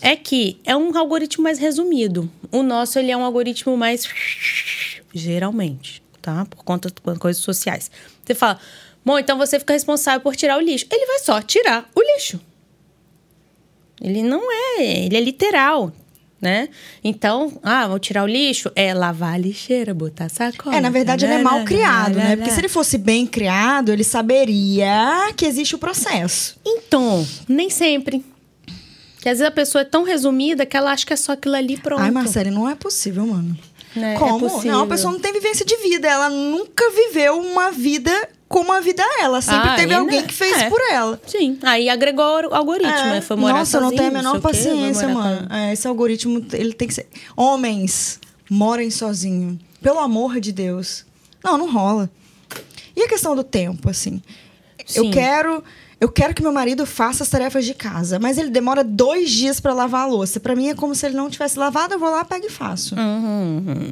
é 0.00 0.16
que 0.16 0.58
é 0.64 0.76
um 0.76 0.96
algoritmo 0.96 1.44
mais 1.44 1.58
resumido. 1.58 2.30
O 2.50 2.62
nosso, 2.62 2.98
ele 2.98 3.10
é 3.10 3.16
um 3.16 3.24
algoritmo 3.24 3.76
mais... 3.76 4.08
Geralmente, 5.14 6.02
tá? 6.20 6.44
Por 6.44 6.62
conta 6.64 6.90
de 6.90 7.18
coisas 7.18 7.42
sociais. 7.42 7.90
Você 8.24 8.34
fala, 8.34 8.58
bom, 9.04 9.18
então 9.18 9.38
você 9.38 9.58
fica 9.58 9.72
responsável 9.72 10.20
por 10.20 10.36
tirar 10.36 10.58
o 10.58 10.60
lixo. 10.60 10.86
Ele 10.90 11.06
vai 11.06 11.18
só 11.20 11.40
tirar 11.40 11.88
o 11.94 12.00
lixo. 12.00 12.40
Ele 14.00 14.22
não 14.22 14.42
é, 14.52 15.04
ele 15.06 15.16
é 15.16 15.20
literal, 15.20 15.92
né? 16.40 16.68
Então, 17.02 17.58
ah, 17.64 17.88
vou 17.88 17.98
tirar 17.98 18.22
o 18.22 18.26
lixo, 18.28 18.70
é 18.76 18.94
lavar 18.94 19.34
a 19.34 19.38
lixeira, 19.38 19.92
botar 19.92 20.28
sacola. 20.28 20.76
É, 20.76 20.80
na 20.80 20.90
verdade, 20.90 21.24
ele 21.24 21.34
é 21.34 21.42
mal 21.42 21.64
criado, 21.64 22.14
né? 22.14 22.36
Porque 22.36 22.50
se 22.50 22.60
ele 22.60 22.68
fosse 22.68 22.96
bem 22.96 23.26
criado, 23.26 23.92
ele 23.92 24.04
saberia 24.04 25.32
que 25.36 25.44
existe 25.44 25.74
o 25.74 25.78
processo. 25.78 26.56
Então, 26.64 27.26
nem 27.48 27.70
sempre. 27.70 28.24
Porque 29.18 29.28
às 29.28 29.38
vezes 29.38 29.48
a 29.48 29.50
pessoa 29.50 29.82
é 29.82 29.84
tão 29.84 30.04
resumida 30.04 30.64
que 30.64 30.76
ela 30.76 30.92
acha 30.92 31.04
que 31.04 31.12
é 31.12 31.16
só 31.16 31.32
aquilo 31.32 31.56
ali 31.56 31.76
pronto. 31.76 32.00
Ai, 32.00 32.10
Marcele, 32.10 32.50
não 32.50 32.68
é 32.68 32.74
possível, 32.74 33.26
mano. 33.26 33.56
Né? 33.96 34.14
É 34.14 34.18
Como? 34.18 34.38
possível. 34.48 34.72
não, 34.72 34.84
a 34.84 34.86
pessoa 34.86 35.12
não 35.12 35.18
tem 35.20 35.32
vivência 35.32 35.64
de 35.66 35.76
vida. 35.78 36.06
Ela 36.06 36.30
nunca 36.30 36.88
viveu 36.90 37.36
uma 37.40 37.70
vida 37.72 38.12
como 38.48 38.72
a 38.72 38.80
vida 38.80 39.02
é. 39.02 39.22
Ela 39.24 39.40
sempre 39.42 39.70
Ah, 39.70 39.74
teve 39.76 39.92
e 39.92 39.96
alguém 39.96 40.20
né? 40.20 40.26
que 40.26 40.32
fez 40.34 40.56
É. 40.56 40.68
por 40.68 40.80
ela. 40.90 41.20
Sim, 41.26 41.58
aí 41.62 41.88
agregou 41.88 42.24
o 42.24 42.54
algoritmo, 42.54 42.92
É, 42.92 43.10
né? 43.14 43.20
Foi 43.20 43.36
morar 43.36 43.58
Nossa, 43.58 43.76
eu 43.76 43.80
não 43.80 43.88
sozinho, 43.90 44.10
tenho 44.10 44.10
a 44.20 44.22
menor 44.22 44.40
paciência, 44.40 45.08
mano. 45.08 45.48
com- 45.48 45.54
É, 45.54 45.72
esse 45.72 45.88
algoritmo, 45.88 46.46
ele 46.52 46.72
tem 46.72 46.86
que 46.86 46.94
ser. 46.94 47.08
Homens, 47.36 48.20
morem 48.48 48.90
sozinho. 48.90 49.58
Pelo 49.82 49.98
amor 49.98 50.38
de 50.38 50.52
Deus. 50.52 51.04
Não, 51.42 51.58
não 51.58 51.70
rola. 51.70 52.08
E 52.94 53.02
a 53.02 53.08
questão 53.08 53.34
do 53.34 53.42
tempo, 53.44 53.90
assim? 53.90 54.22
Eu 54.94 55.04
Sim. 55.04 55.10
quero. 55.10 55.62
Eu 56.00 56.08
quero 56.08 56.32
que 56.32 56.42
meu 56.42 56.52
marido 56.52 56.86
faça 56.86 57.24
as 57.24 57.28
tarefas 57.28 57.64
de 57.64 57.74
casa, 57.74 58.20
mas 58.20 58.38
ele 58.38 58.50
demora 58.50 58.84
dois 58.84 59.30
dias 59.30 59.58
pra 59.58 59.74
lavar 59.74 60.02
a 60.02 60.06
louça. 60.06 60.38
Pra 60.38 60.54
mim 60.54 60.68
é 60.68 60.74
como 60.74 60.94
se 60.94 61.04
ele 61.06 61.16
não 61.16 61.28
tivesse 61.28 61.58
lavado, 61.58 61.94
eu 61.94 61.98
vou 61.98 62.08
lá, 62.08 62.24
pego 62.24 62.46
e 62.46 62.50
faço. 62.50 62.94
Uhum. 62.94 63.90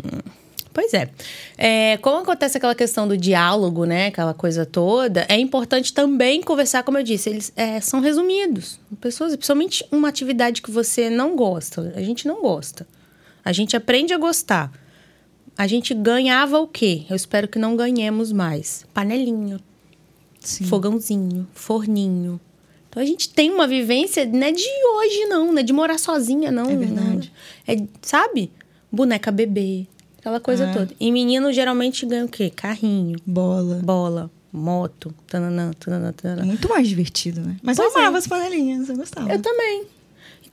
Pois 0.73 0.93
é. 0.93 1.11
é. 1.57 1.97
Como 1.97 2.19
acontece 2.19 2.59
aquela 2.59 2.75
questão 2.75 3.09
do 3.09 3.17
diálogo, 3.17 3.85
né? 3.85 4.09
Aquela 4.09 4.35
coisa 4.35 4.65
toda, 4.65 5.27
é 5.29 5.37
importante 5.37 5.93
também 5.93 6.43
conversar, 6.43 6.85
como 6.85 6.99
eu 6.99 7.03
disse, 7.03 7.31
eles 7.31 7.53
é, 7.57 7.81
são 7.81 8.01
resumidos. 8.01 8.79
Pessoas, 9.01 9.35
principalmente 9.35 9.85
uma 9.91 10.09
atividade 10.09 10.63
que 10.63 10.71
você 10.71 11.11
não 11.11 11.35
gosta. 11.35 11.93
A 11.97 12.03
gente 12.03 12.29
não 12.29 12.41
gosta. 12.41 12.87
A 13.45 13.53
gente 13.53 13.75
aprende 13.75 14.13
a 14.13 14.19
gostar. 14.19 14.71
A 15.59 15.67
gente 15.67 15.95
ganhava 15.95 16.59
o 16.59 16.69
quê? 16.69 17.05
Eu 17.09 17.17
espero 17.17 17.49
que 17.49 17.59
não 17.59 17.75
ganhemos 17.75 18.31
mais. 18.31 18.85
Panelinha, 18.93 19.59
Sim. 20.49 20.65
fogãozinho, 20.65 21.47
forninho. 21.55 22.41
Então 22.89 23.03
a 23.03 23.07
gente 23.07 23.29
tem 23.29 23.51
uma 23.51 23.67
vivência, 23.67 24.25
não 24.25 24.43
é 24.47 24.53
de 24.53 24.63
hoje, 24.65 25.27
não, 25.27 25.53
não 25.53 25.59
é 25.59 25.63
de 25.63 25.73
morar 25.73 25.99
sozinha, 25.99 26.51
não. 26.51 26.71
É 26.71 26.77
verdade. 26.77 27.33
É, 27.67 27.77
sabe? 28.01 28.51
Boneca 28.91 29.31
bebê, 29.31 29.87
aquela 30.19 30.41
coisa 30.41 30.65
É. 30.65 30.73
toda. 30.73 30.95
E 30.99 31.13
menino 31.13 31.53
geralmente 31.53 32.07
ganha 32.07 32.25
o 32.25 32.29
quê? 32.29 32.51
Carrinho, 32.55 33.19
Bola. 33.27 33.81
bola, 33.83 34.31
moto, 34.53 35.13
tananã, 35.27 35.73
tananã, 35.79 36.09
É 36.09 36.13
tananã. 36.13 36.45
muito 36.47 36.69
mais 36.69 36.89
divertido, 36.89 37.41
né? 37.43 37.57
Mas 37.63 37.77
Pois 37.77 37.93
eu 37.95 37.99
amava 38.01 38.17
é. 38.17 38.19
as 38.19 38.27
panelinhas, 38.27 38.89
eu 38.89 38.97
gostava. 38.97 39.31
Eu 39.31 39.43
também. 39.43 39.85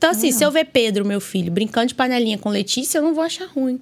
Então, 0.04 0.12
assim, 0.12 0.34
se 0.34 0.44
eu 0.44 0.52
ver 0.52 0.66
Pedro, 0.66 1.06
meu 1.06 1.22
filho, 1.22 1.50
brincando 1.50 1.88
de 1.88 1.96
panelinha 1.96 2.38
com 2.38 2.50
Letícia, 2.50 2.98
eu 2.98 3.02
não 3.02 3.14
vou 3.14 3.24
achar 3.24 3.46
ruim. 3.46 3.80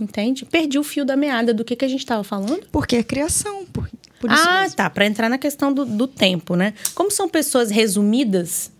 Entende? 0.00 0.44
Perdi 0.44 0.80
o 0.80 0.82
fio 0.82 1.04
da 1.04 1.16
meada 1.16 1.54
do 1.54 1.64
que, 1.64 1.76
que 1.76 1.84
a 1.84 1.88
gente 1.88 2.04
tava 2.04 2.24
falando. 2.24 2.66
Porque 2.72 2.96
é 2.96 3.04
criação, 3.04 3.64
por, 3.66 3.88
por 4.18 4.32
isso 4.32 4.48
ah, 4.48 4.62
mesmo. 4.62 4.76
tá. 4.76 4.90
Para 4.90 5.06
entrar 5.06 5.28
na 5.28 5.38
questão 5.38 5.72
do, 5.72 5.84
do 5.84 6.08
tempo, 6.08 6.56
né? 6.56 6.74
Como 6.92 7.08
são 7.08 7.28
pessoas 7.28 7.70
resumidas, 7.70 8.72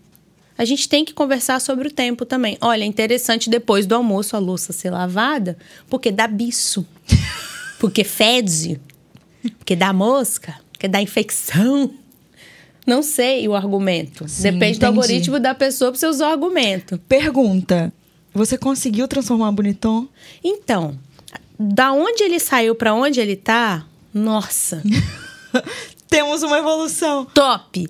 a 0.57 0.65
gente 0.65 0.89
tem 0.89 1.05
que 1.05 1.13
conversar 1.13 1.61
sobre 1.61 1.87
o 1.87 1.91
tempo 1.91 2.25
também. 2.25 2.57
Olha, 2.59 2.83
é 2.83 2.87
interessante 2.87 3.49
depois 3.49 3.85
do 3.85 3.95
almoço 3.95 4.35
a 4.35 4.39
louça 4.39 4.73
ser 4.73 4.89
lavada, 4.89 5.57
porque 5.89 6.11
dá 6.11 6.27
bicho, 6.27 6.85
porque 7.79 8.03
fede, 8.03 8.81
porque 9.59 9.77
dá 9.77 9.93
mosca, 9.93 10.59
porque 10.73 10.89
dá 10.89 11.01
infecção. 11.01 11.89
Não 12.85 13.03
sei 13.03 13.47
o 13.47 13.55
argumento. 13.55 14.27
Sim, 14.27 14.43
Depende 14.43 14.79
do 14.79 14.85
entendi. 14.85 14.85
algoritmo 14.85 15.39
da 15.39 15.53
pessoa 15.53 15.91
para 15.91 15.99
você 15.99 16.07
usar 16.07 16.29
o 16.29 16.31
argumento. 16.31 16.97
Pergunta: 17.07 17.93
Você 18.33 18.57
conseguiu 18.57 19.07
transformar 19.07 19.49
o 19.49 19.51
bonitão? 19.53 20.09
Então, 20.43 20.97
da 21.59 21.91
onde 21.93 22.23
ele 22.23 22.39
saiu 22.39 22.73
para 22.75 22.93
onde 22.93 23.19
ele 23.19 23.35
tá, 23.35 23.85
nossa. 24.13 24.81
Temos 26.09 26.43
uma 26.43 26.57
evolução. 26.57 27.25
top. 27.33 27.87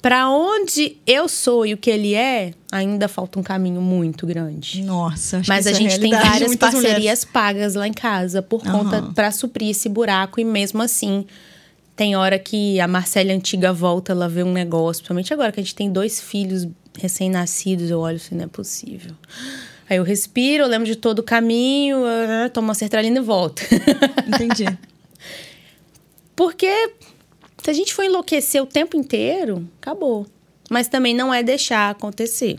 Pra 0.00 0.28
onde 0.30 0.96
eu 1.06 1.28
sou 1.28 1.64
e 1.64 1.74
o 1.74 1.76
que 1.76 1.88
ele 1.88 2.12
é, 2.14 2.54
ainda 2.72 3.06
falta 3.06 3.38
um 3.38 3.42
caminho 3.42 3.80
muito 3.80 4.26
grande. 4.26 4.82
Nossa, 4.82 5.38
acho 5.38 5.48
Mas 5.48 5.64
que 5.64 5.68
a 5.68 5.72
é 5.72 5.74
gente 5.76 6.00
tem 6.00 6.10
realidade 6.10 6.32
de 6.32 6.40
várias 6.40 6.56
parcerias 6.56 6.96
mulheres. 6.98 7.24
pagas 7.24 7.74
lá 7.76 7.86
em 7.86 7.92
casa 7.92 8.42
por 8.42 8.64
conta 8.64 8.96
Aham. 8.96 9.12
pra 9.12 9.30
suprir 9.30 9.70
esse 9.70 9.88
buraco 9.88 10.40
e 10.40 10.44
mesmo 10.44 10.82
assim 10.82 11.24
tem 11.94 12.16
hora 12.16 12.38
que 12.38 12.80
a 12.80 12.88
Marcela 12.88 13.32
antiga 13.32 13.72
volta, 13.72 14.12
ela 14.12 14.28
vê 14.28 14.42
um 14.42 14.52
negócio, 14.52 15.02
principalmente 15.02 15.32
agora 15.32 15.52
que 15.52 15.60
a 15.60 15.62
gente 15.62 15.74
tem 15.74 15.90
dois 15.90 16.20
filhos 16.20 16.66
recém-nascidos, 16.98 17.90
eu 17.90 18.00
olho 18.00 18.16
assim, 18.16 18.34
não 18.34 18.44
é 18.44 18.48
possível. 18.48 19.12
Aí 19.88 19.98
eu 19.98 20.02
respiro, 20.02 20.64
eu 20.64 20.68
lembro 20.68 20.86
de 20.86 20.96
todo 20.96 21.18
o 21.18 21.22
caminho, 21.22 21.98
ah, 22.04 22.48
tomo 22.48 22.68
uma 22.68 22.74
sertralina 22.74 23.18
e 23.18 23.22
volto. 23.22 23.62
Entendi. 24.26 24.66
Porque 26.34 26.92
se 27.62 27.70
a 27.70 27.72
gente 27.72 27.92
for 27.92 28.02
enlouquecer 28.04 28.62
o 28.62 28.66
tempo 28.66 28.96
inteiro, 28.96 29.68
acabou. 29.80 30.26
Mas 30.70 30.88
também 30.88 31.14
não 31.14 31.32
é 31.32 31.42
deixar 31.42 31.90
acontecer. 31.90 32.58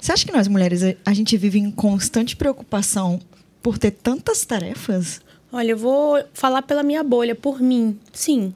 Você 0.00 0.12
acha 0.12 0.24
que 0.24 0.32
nós 0.32 0.46
mulheres, 0.46 0.82
a 1.04 1.12
gente 1.12 1.36
vive 1.36 1.58
em 1.58 1.70
constante 1.70 2.36
preocupação 2.36 3.20
por 3.60 3.76
ter 3.76 3.90
tantas 3.90 4.44
tarefas? 4.44 5.20
Olha, 5.52 5.70
eu 5.70 5.76
vou 5.76 6.22
falar 6.34 6.62
pela 6.62 6.82
minha 6.82 7.02
bolha, 7.02 7.34
por 7.34 7.60
mim. 7.60 7.98
Sim. 8.12 8.54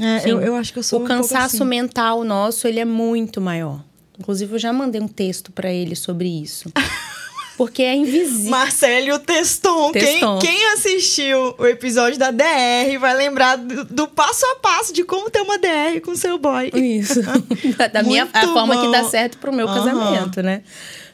É, 0.00 0.20
Sim. 0.20 0.30
eu, 0.30 0.40
eu 0.40 0.56
acho 0.56 0.72
que 0.72 0.78
eu 0.78 0.82
sou 0.82 1.00
o 1.00 1.04
um 1.04 1.06
cansaço 1.06 1.56
assim. 1.56 1.64
mental 1.64 2.24
nosso, 2.24 2.66
ele 2.66 2.80
é 2.80 2.84
muito 2.84 3.40
maior. 3.40 3.80
Inclusive, 4.18 4.54
eu 4.54 4.58
já 4.58 4.72
mandei 4.72 5.00
um 5.00 5.08
texto 5.08 5.52
pra 5.52 5.72
ele 5.72 5.94
sobre 5.94 6.28
isso. 6.28 6.72
Porque 7.56 7.82
é 7.82 7.94
invisível. 7.94 8.50
Marcelo 8.50 9.18
Teston. 9.18 9.92
Quem, 9.92 10.02
Teston. 10.02 10.38
quem 10.38 10.66
assistiu 10.72 11.54
o 11.58 11.66
episódio 11.66 12.18
da 12.18 12.30
DR 12.30 12.98
vai 12.98 13.14
lembrar 13.14 13.56
do, 13.56 13.84
do 13.84 14.08
passo 14.08 14.44
a 14.46 14.56
passo 14.56 14.92
de 14.92 15.04
como 15.04 15.30
ter 15.30 15.42
uma 15.42 15.58
DR 15.58 16.00
com 16.02 16.16
seu 16.16 16.38
boy. 16.38 16.70
Isso. 16.74 17.20
da 17.92 18.02
minha 18.02 18.28
a 18.32 18.46
forma 18.48 18.80
que 18.80 18.90
dá 18.90 19.04
certo 19.04 19.38
pro 19.38 19.52
meu 19.52 19.68
Aham. 19.68 19.84
casamento, 19.84 20.42
né? 20.42 20.62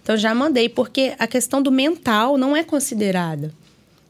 Então 0.02 0.16
já 0.16 0.34
mandei, 0.34 0.68
porque 0.68 1.14
a 1.18 1.26
questão 1.26 1.60
do 1.60 1.72
mental 1.72 2.38
não 2.38 2.56
é 2.56 2.62
considerada. 2.62 3.52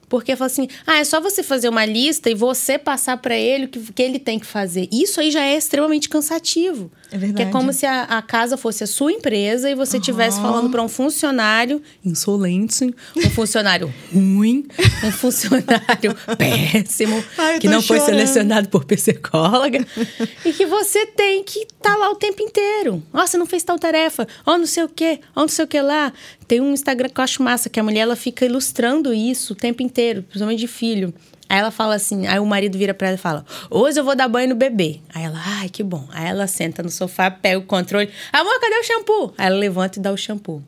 Porque 0.08 0.36
fala 0.36 0.46
assim: 0.46 0.68
ah, 0.86 0.98
é 0.98 1.04
só 1.04 1.20
você 1.20 1.42
fazer 1.42 1.68
uma 1.68 1.84
lista 1.84 2.30
e 2.30 2.34
você 2.34 2.78
passar 2.78 3.16
pra 3.18 3.36
ele 3.36 3.66
o 3.66 3.68
que, 3.68 3.92
que 3.92 4.02
ele 4.02 4.18
tem 4.18 4.38
que 4.38 4.46
fazer. 4.46 4.88
Isso 4.90 5.20
aí 5.20 5.30
já 5.30 5.44
é 5.44 5.56
extremamente 5.56 6.08
cansativo. 6.08 6.90
É 7.10 7.16
verdade. 7.16 7.36
Que 7.36 7.42
é 7.48 7.52
como 7.52 7.72
se 7.72 7.86
a, 7.86 8.02
a 8.02 8.22
casa 8.22 8.56
fosse 8.56 8.84
a 8.84 8.86
sua 8.86 9.12
empresa 9.12 9.70
e 9.70 9.74
você 9.74 9.96
estivesse 9.96 10.40
falando 10.40 10.70
pra 10.70 10.82
um 10.82 10.88
funcionário 10.88 11.82
insolente, 12.04 12.94
um 13.16 13.30
funcionário 13.30 13.92
ruim, 14.12 14.66
um 15.02 15.10
funcionário 15.10 16.14
péssimo, 16.36 17.22
Ai, 17.36 17.58
que 17.58 17.68
não 17.68 17.80
foi 17.80 17.98
chorando. 17.98 18.18
selecionado 18.18 18.68
por 18.68 18.84
psicóloga, 18.84 19.86
e 20.44 20.52
que 20.52 20.66
você 20.66 21.06
tem 21.06 21.42
que 21.42 21.60
estar 21.60 21.96
lá 21.96 22.10
o 22.10 22.16
tempo 22.16 22.42
inteiro. 22.42 23.02
Ó, 23.12 23.26
você 23.26 23.38
não 23.38 23.46
fez 23.46 23.62
tal 23.62 23.78
tarefa, 23.78 24.26
ó, 24.44 24.58
não 24.58 24.66
sei 24.66 24.84
o 24.84 24.88
quê, 24.88 25.20
ó, 25.34 25.42
não 25.42 25.48
sei 25.48 25.64
o 25.64 25.68
que 25.68 25.80
lá. 25.80 26.12
Tem 26.46 26.60
um 26.60 26.72
Instagram 26.72 27.08
que 27.08 27.20
eu 27.20 27.24
acho 27.24 27.42
massa, 27.42 27.68
que 27.70 27.80
a 27.80 27.82
mulher 27.82 28.00
ela 28.00 28.16
fica 28.16 28.44
ilustrando 28.44 29.12
isso 29.14 29.52
o 29.52 29.56
tempo 29.56 29.82
inteiro, 29.82 30.22
principalmente 30.22 30.60
de 30.60 30.68
filho. 30.68 31.14
Aí 31.48 31.58
ela 31.58 31.70
fala 31.70 31.94
assim, 31.94 32.26
aí 32.26 32.38
o 32.38 32.44
marido 32.46 32.76
vira 32.76 32.92
pra 32.92 33.08
ela 33.08 33.16
e 33.16 33.20
fala: 33.20 33.44
Hoje 33.70 33.98
eu 33.98 34.04
vou 34.04 34.14
dar 34.14 34.28
banho 34.28 34.50
no 34.50 34.54
bebê. 34.54 35.00
Aí 35.14 35.24
ela, 35.24 35.40
ai, 35.42 35.68
que 35.68 35.82
bom. 35.82 36.06
Aí 36.12 36.26
ela 36.28 36.46
senta 36.46 36.82
no 36.82 36.90
sofá, 36.90 37.30
pega 37.30 37.58
o 37.58 37.62
controle. 37.62 38.10
Amor, 38.32 38.60
cadê 38.60 38.76
o 38.78 38.84
shampoo? 38.84 39.34
Aí 39.38 39.46
ela 39.46 39.56
levanta 39.56 39.98
e 39.98 40.02
dá 40.02 40.12
o 40.12 40.16
shampoo. 40.16 40.62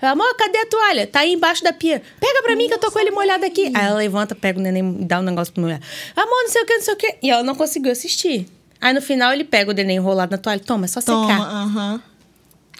Amor, 0.00 0.34
cadê 0.36 0.58
a 0.58 0.66
toalha? 0.66 1.06
Tá 1.06 1.20
aí 1.20 1.32
embaixo 1.32 1.64
da 1.64 1.72
pia. 1.72 2.02
Pega 2.20 2.42
pra 2.42 2.54
mim 2.54 2.68
que 2.68 2.74
eu 2.74 2.78
tô 2.78 2.90
com 2.90 2.98
ele 2.98 3.10
molhado 3.10 3.46
aqui. 3.46 3.72
Aí 3.74 3.86
ela 3.86 3.96
levanta, 3.96 4.34
pega 4.34 4.58
o 4.58 4.62
neném 4.62 4.98
e 5.00 5.04
dá 5.06 5.20
um 5.20 5.22
negócio 5.22 5.52
pra 5.54 5.62
mulher. 5.62 5.80
Amor, 6.14 6.42
não 6.42 6.48
sei 6.50 6.62
o 6.62 6.66
que, 6.66 6.74
não 6.74 6.82
sei 6.82 6.94
o 6.94 6.96
que. 6.96 7.16
E 7.22 7.30
ela 7.30 7.42
não 7.42 7.54
conseguiu 7.54 7.92
assistir. 7.92 8.46
Aí 8.78 8.92
no 8.92 9.00
final 9.00 9.32
ele 9.32 9.44
pega 9.44 9.70
o 9.70 9.74
neném 9.74 9.96
enrolado 9.96 10.32
na 10.32 10.38
toalha. 10.38 10.60
Toma, 10.60 10.84
é 10.84 10.88
só 10.88 11.00
Toma, 11.00 11.26
secar. 11.26 11.40
aham. 11.40 12.02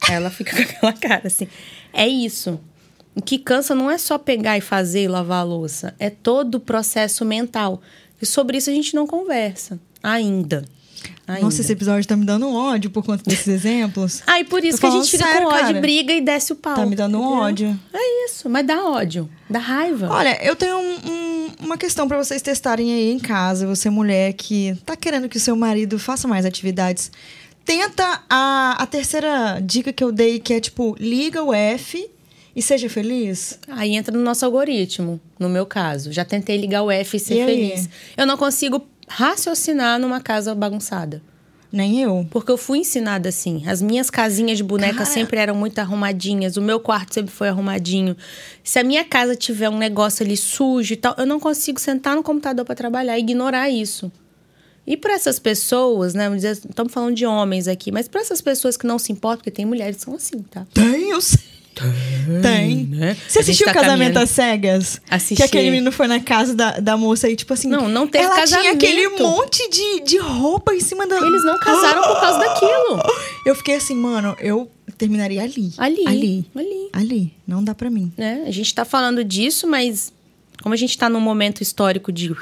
Aí 0.08 0.14
ela 0.14 0.30
fica 0.30 0.54
com 0.56 0.62
aquela 0.62 0.92
cara 0.92 1.22
assim. 1.26 1.48
É 1.92 2.06
isso. 2.06 2.60
O 3.16 3.22
que 3.22 3.38
cansa 3.38 3.74
não 3.74 3.90
é 3.90 3.96
só 3.98 4.18
pegar 4.18 4.58
e 4.58 4.60
fazer 4.60 5.04
e 5.04 5.08
lavar 5.08 5.40
a 5.40 5.42
louça. 5.42 5.94
É 5.98 6.10
todo 6.10 6.56
o 6.56 6.60
processo 6.60 7.24
mental. 7.24 7.80
E 8.20 8.26
sobre 8.26 8.58
isso 8.58 8.68
a 8.70 8.72
gente 8.72 8.94
não 8.94 9.06
conversa 9.06 9.80
ainda. 10.02 10.64
Ainda. 11.26 11.42
Nossa, 11.42 11.60
esse 11.60 11.72
episódio 11.72 12.06
tá 12.06 12.16
me 12.16 12.24
dando 12.24 12.46
um 12.46 12.54
ódio 12.54 12.90
por 12.90 13.04
conta 13.04 13.22
desses 13.24 13.48
exemplos. 13.48 14.22
Ah, 14.26 14.38
e 14.40 14.44
por 14.44 14.62
isso 14.64 14.78
Tô 14.78 14.82
que 14.82 14.86
a 14.96 14.98
gente 15.00 15.10
fica 15.10 15.24
sério, 15.24 15.42
com 15.48 15.54
ódio, 15.54 15.66
cara. 15.66 15.80
briga 15.80 16.12
e 16.12 16.20
desce 16.20 16.52
o 16.52 16.56
pau. 16.56 16.74
Tá 16.74 16.84
me 16.86 16.94
dando 16.94 17.18
um 17.18 17.22
entendeu? 17.48 17.68
ódio. 17.70 17.80
É 17.92 18.24
isso, 18.26 18.48
mas 18.48 18.66
dá 18.66 18.84
ódio, 18.84 19.28
dá 19.48 19.58
raiva. 19.58 20.08
Olha, 20.10 20.38
eu 20.44 20.54
tenho 20.54 20.76
um- 20.78 21.10
um- 21.10 21.46
uma 21.64 21.76
questão 21.78 22.06
pra 22.06 22.16
vocês 22.16 22.42
testarem 22.42 22.92
aí 22.92 23.10
em 23.12 23.18
casa. 23.18 23.66
Você, 23.66 23.88
mulher 23.90 24.32
que 24.34 24.76
tá 24.84 24.94
querendo 24.96 25.28
que 25.28 25.36
o 25.36 25.40
seu 25.40 25.56
marido 25.56 25.98
faça 25.98 26.28
mais 26.28 26.44
atividades. 26.44 27.10
Tenta 27.64 28.22
a, 28.30 28.76
a 28.78 28.86
terceira 28.86 29.58
dica 29.62 29.92
que 29.92 30.04
eu 30.04 30.12
dei, 30.12 30.38
que 30.38 30.52
é 30.54 30.60
tipo, 30.60 30.94
liga 31.00 31.42
o 31.42 31.52
F 31.52 32.08
e 32.56 32.62
seja 32.62 32.88
feliz. 32.88 33.58
Aí 33.68 33.94
entra 33.94 34.16
no 34.16 34.24
nosso 34.24 34.44
algoritmo, 34.46 35.20
no 35.38 35.48
meu 35.48 35.66
caso. 35.66 36.10
Já 36.10 36.24
tentei 36.24 36.56
ligar 36.56 36.82
o 36.82 36.90
F 36.90 37.16
e 37.18 37.20
ser 37.20 37.34
E 37.34 37.40
aí? 37.42 37.46
feliz. 37.46 37.88
Eu 38.16 38.26
não 38.26 38.36
consigo 38.38 38.82
raciocinar 39.06 40.00
numa 40.00 40.20
casa 40.20 40.54
bagunçada. 40.54 41.22
Nem 41.70 42.00
eu. 42.00 42.26
Porque 42.30 42.50
eu 42.50 42.56
fui 42.56 42.78
ensinada 42.78 43.28
assim. 43.28 43.64
As 43.68 43.82
minhas 43.82 44.08
casinhas 44.08 44.56
de 44.56 44.64
boneca 44.64 44.94
Cara. 44.98 45.04
sempre 45.04 45.38
eram 45.38 45.54
muito 45.54 45.78
arrumadinhas. 45.78 46.56
O 46.56 46.62
meu 46.62 46.80
quarto 46.80 47.12
sempre 47.12 47.30
foi 47.32 47.48
arrumadinho. 47.48 48.16
Se 48.64 48.78
a 48.78 48.84
minha 48.84 49.04
casa 49.04 49.36
tiver 49.36 49.68
um 49.68 49.76
negócio 49.76 50.24
ali 50.24 50.36
sujo 50.36 50.94
e 50.94 50.96
tal, 50.96 51.14
eu 51.18 51.26
não 51.26 51.38
consigo 51.38 51.78
sentar 51.78 52.16
no 52.16 52.22
computador 52.22 52.64
para 52.64 52.74
trabalhar 52.74 53.18
e 53.18 53.20
ignorar 53.20 53.68
isso. 53.68 54.10
E 54.86 54.96
para 54.96 55.12
essas 55.14 55.38
pessoas, 55.40 56.14
né? 56.14 56.30
Estamos 56.36 56.92
falando 56.92 57.14
de 57.16 57.26
homens 57.26 57.66
aqui, 57.66 57.90
mas 57.90 58.06
para 58.06 58.20
essas 58.20 58.40
pessoas 58.40 58.76
que 58.76 58.86
não 58.86 58.98
se 58.98 59.10
importam, 59.12 59.38
porque 59.38 59.50
tem 59.50 59.66
mulheres 59.66 59.96
que 59.96 60.02
são 60.04 60.14
assim, 60.14 60.38
tá? 60.42 60.64
Tem, 60.72 61.10
eu 61.10 61.20
sei. 61.20 61.55
Tem. 62.42 62.84
né? 62.86 63.16
Você 63.28 63.40
assistiu 63.40 63.66
tá 63.66 63.74
Casamento 63.74 64.14
caminhando- 64.14 64.18
às 64.18 64.30
Cegas? 64.30 65.00
Assisti. 65.10 65.36
Que 65.36 65.42
aquele 65.42 65.70
menino 65.70 65.92
foi 65.92 66.06
na 66.06 66.20
casa 66.20 66.54
da, 66.54 66.78
da 66.80 66.96
moça 66.96 67.28
e, 67.28 67.36
tipo 67.36 67.52
assim. 67.52 67.68
Não, 67.68 67.88
não 67.88 68.06
teve 68.06 68.24
ela 68.24 68.34
tinha 68.34 68.46
casamento. 68.46 68.74
aquele 68.76 69.08
monte 69.10 69.68
de, 69.70 70.00
de 70.00 70.18
roupa 70.18 70.74
em 70.74 70.80
cima 70.80 71.06
da. 71.06 71.16
Eles 71.18 71.44
não 71.44 71.58
casaram 71.60 72.02
por 72.02 72.20
causa 72.20 72.38
daquilo. 72.38 73.02
Eu 73.44 73.54
fiquei 73.54 73.74
assim, 73.76 73.94
mano, 73.94 74.34
eu 74.40 74.70
terminaria 74.96 75.42
ali. 75.42 75.72
Ali. 75.76 76.04
Ali. 76.06 76.46
Ali. 76.54 76.88
Ali. 76.92 77.34
Não 77.46 77.62
dá 77.62 77.74
pra 77.74 77.90
mim. 77.90 78.10
né? 78.16 78.44
A 78.46 78.50
gente 78.50 78.74
tá 78.74 78.84
falando 78.84 79.22
disso, 79.22 79.66
mas 79.66 80.12
como 80.62 80.72
a 80.72 80.78
gente 80.78 80.96
tá 80.96 81.08
num 81.10 81.20
momento 81.20 81.60
histórico 81.62 82.10
de. 82.10 82.34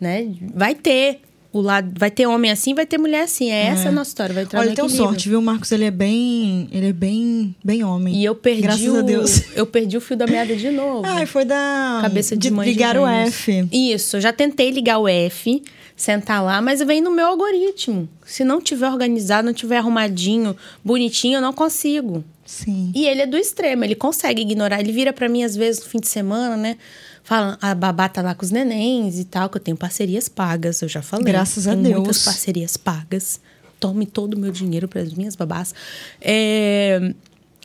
Né? 0.00 0.28
Vai 0.54 0.74
ter. 0.74 1.20
O 1.52 1.60
lado, 1.60 1.92
vai 1.98 2.10
ter 2.10 2.26
homem 2.26 2.50
assim, 2.50 2.74
vai 2.74 2.86
ter 2.86 2.96
mulher 2.96 3.24
assim. 3.24 3.50
É 3.50 3.66
essa 3.66 3.90
a 3.90 3.92
nossa 3.92 4.08
história. 4.08 4.34
Vai 4.34 4.46
Olha, 4.58 4.74
tem 4.74 4.88
sorte, 4.88 5.28
viu? 5.28 5.38
O 5.38 5.42
Marcos, 5.42 5.70
ele 5.70 5.84
é 5.84 5.90
bem. 5.90 6.66
Ele 6.72 6.88
é 6.88 6.92
bem. 6.94 7.54
Bem 7.62 7.84
homem. 7.84 8.16
E 8.16 8.24
eu 8.24 8.34
perdi 8.34 8.62
Graças 8.62 8.86
o, 8.86 8.96
a 8.96 9.02
Deus. 9.02 9.42
Eu 9.54 9.66
perdi 9.66 9.96
o 9.98 10.00
fio 10.00 10.16
da 10.16 10.26
meada 10.26 10.56
de 10.56 10.70
novo. 10.70 11.02
Ai, 11.04 11.26
foi 11.26 11.44
da. 11.44 11.98
Cabeça 12.00 12.34
de, 12.34 12.50
mãe 12.50 12.66
ligar 12.66 12.94
de 12.94 13.00
o. 13.00 13.06
F. 13.06 13.68
Isso, 13.70 14.16
eu 14.16 14.20
já 14.20 14.32
tentei 14.32 14.70
ligar 14.70 14.98
o 14.98 15.06
F, 15.06 15.62
sentar 15.94 16.42
lá, 16.42 16.62
mas 16.62 16.80
vem 16.80 17.02
no 17.02 17.10
meu 17.10 17.26
algoritmo. 17.26 18.08
Se 18.24 18.44
não 18.44 18.60
tiver 18.60 18.88
organizado, 18.88 19.44
não 19.44 19.52
tiver 19.52 19.76
arrumadinho, 19.76 20.56
bonitinho, 20.82 21.36
eu 21.36 21.42
não 21.42 21.52
consigo. 21.52 22.24
Sim. 22.46 22.92
E 22.94 23.06
ele 23.06 23.22
é 23.22 23.26
do 23.26 23.36
extremo, 23.36 23.84
ele 23.84 23.94
consegue 23.94 24.42
ignorar. 24.42 24.80
Ele 24.80 24.92
vira 24.92 25.12
pra 25.12 25.28
mim 25.28 25.44
às 25.44 25.54
vezes 25.54 25.82
no 25.82 25.88
fim 25.88 26.00
de 26.00 26.08
semana, 26.08 26.56
né? 26.56 26.76
Fala, 27.24 27.56
a 27.62 27.74
babá 27.74 28.08
tá 28.08 28.20
lá 28.20 28.34
com 28.34 28.44
os 28.44 28.50
nenéns 28.50 29.18
e 29.18 29.24
tal, 29.24 29.48
que 29.48 29.56
eu 29.56 29.60
tenho 29.60 29.76
parcerias 29.76 30.28
pagas, 30.28 30.82
eu 30.82 30.88
já 30.88 31.00
falei. 31.02 31.26
Graças 31.26 31.66
a 31.68 31.70
Tenho 31.72 31.82
Deus. 31.84 31.94
muitas 31.96 32.24
parcerias 32.24 32.76
pagas. 32.76 33.40
Tome 33.78 34.06
todo 34.06 34.34
o 34.34 34.38
meu 34.38 34.50
dinheiro 34.52 34.86
para 34.88 35.00
as 35.02 35.12
minhas 35.14 35.34
babás. 35.36 35.74
É, 36.20 37.12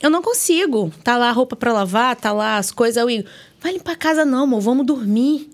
Eu 0.01 0.09
não 0.11 0.21
consigo. 0.21 0.91
Tá 1.03 1.17
lá 1.17 1.29
a 1.29 1.31
roupa 1.31 1.55
pra 1.55 1.73
lavar, 1.73 2.15
tá 2.15 2.31
lá 2.31 2.57
as 2.57 2.71
coisas. 2.71 2.97
Eu 3.01 3.07
digo, 3.07 3.27
vai 3.59 3.73
limpar 3.73 3.93
a 3.93 3.95
casa 3.95 4.23
não, 4.25 4.43
amor, 4.43 4.61
vamos 4.61 4.85
dormir. 4.85 5.49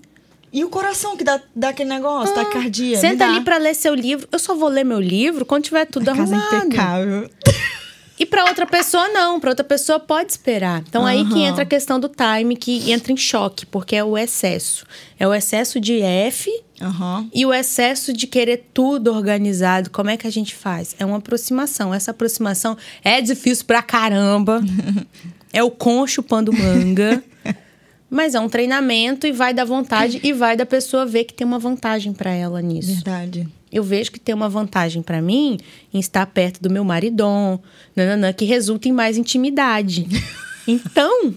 E 0.52 0.62
o 0.62 0.68
coração 0.68 1.16
que 1.16 1.24
dá, 1.24 1.40
dá 1.56 1.70
aquele 1.70 1.88
negócio, 1.88 2.32
cardia. 2.52 2.96
Ah, 2.96 3.00
Senta 3.00 3.24
ali 3.26 3.40
pra 3.42 3.56
ler 3.58 3.74
seu 3.74 3.94
livro. 3.94 4.28
Eu 4.30 4.38
só 4.38 4.54
vou 4.54 4.68
ler 4.68 4.84
meu 4.84 5.00
livro 5.00 5.44
quando 5.44 5.64
tiver 5.64 5.84
tudo 5.86 6.08
a 6.10 6.14
casa 6.16 6.36
arrumado. 6.36 6.66
impecável. 6.66 7.30
E 8.18 8.24
pra 8.24 8.44
outra 8.44 8.66
pessoa, 8.66 9.08
não. 9.08 9.40
Pra 9.40 9.50
outra 9.50 9.64
pessoa, 9.64 9.98
pode 9.98 10.30
esperar. 10.30 10.82
Então, 10.86 11.04
aí 11.04 11.24
que 11.26 11.40
entra 11.40 11.62
a 11.62 11.66
questão 11.66 11.98
do 11.98 12.08
time, 12.08 12.56
que 12.56 12.90
entra 12.92 13.12
em 13.12 13.16
choque, 13.16 13.66
porque 13.66 13.96
é 13.96 14.04
o 14.04 14.16
excesso. 14.16 14.86
É 15.18 15.26
o 15.26 15.34
excesso 15.34 15.80
de 15.80 16.00
F 16.00 16.50
Aham. 16.80 17.28
e 17.34 17.44
o 17.44 17.52
excesso 17.52 18.12
de 18.12 18.26
querer 18.26 18.68
tudo 18.72 19.12
organizado. 19.12 19.90
Como 19.90 20.10
é 20.10 20.16
que 20.16 20.26
a 20.26 20.30
gente 20.30 20.54
faz? 20.54 20.94
É 20.98 21.04
uma 21.04 21.16
aproximação. 21.16 21.92
Essa 21.92 22.12
aproximação 22.12 22.76
é 23.02 23.20
difícil 23.20 23.64
pra 23.64 23.82
caramba. 23.82 24.62
é 25.52 25.62
o 25.62 25.70
com 25.70 26.06
chupando 26.06 26.52
manga. 26.52 27.22
Mas 28.08 28.36
é 28.36 28.38
um 28.40 28.48
treinamento 28.48 29.26
e 29.26 29.32
vai 29.32 29.52
da 29.52 29.64
vontade 29.64 30.20
e 30.22 30.32
vai 30.32 30.56
da 30.56 30.64
pessoa 30.64 31.04
ver 31.04 31.24
que 31.24 31.34
tem 31.34 31.44
uma 31.44 31.58
vantagem 31.58 32.12
pra 32.12 32.30
ela 32.30 32.62
nisso 32.62 32.94
Verdade. 32.94 33.48
Eu 33.74 33.82
vejo 33.82 34.10
que 34.12 34.18
tem 34.20 34.34
uma 34.34 34.48
vantagem 34.48 35.02
pra 35.02 35.20
mim 35.20 35.58
em 35.92 35.98
estar 35.98 36.24
perto 36.26 36.62
do 36.62 36.70
meu 36.70 36.84
maridão, 36.84 37.60
nananã, 37.94 38.32
que 38.32 38.44
resulta 38.44 38.88
em 38.88 38.92
mais 38.92 39.18
intimidade. 39.18 40.06
Então, 40.66 41.34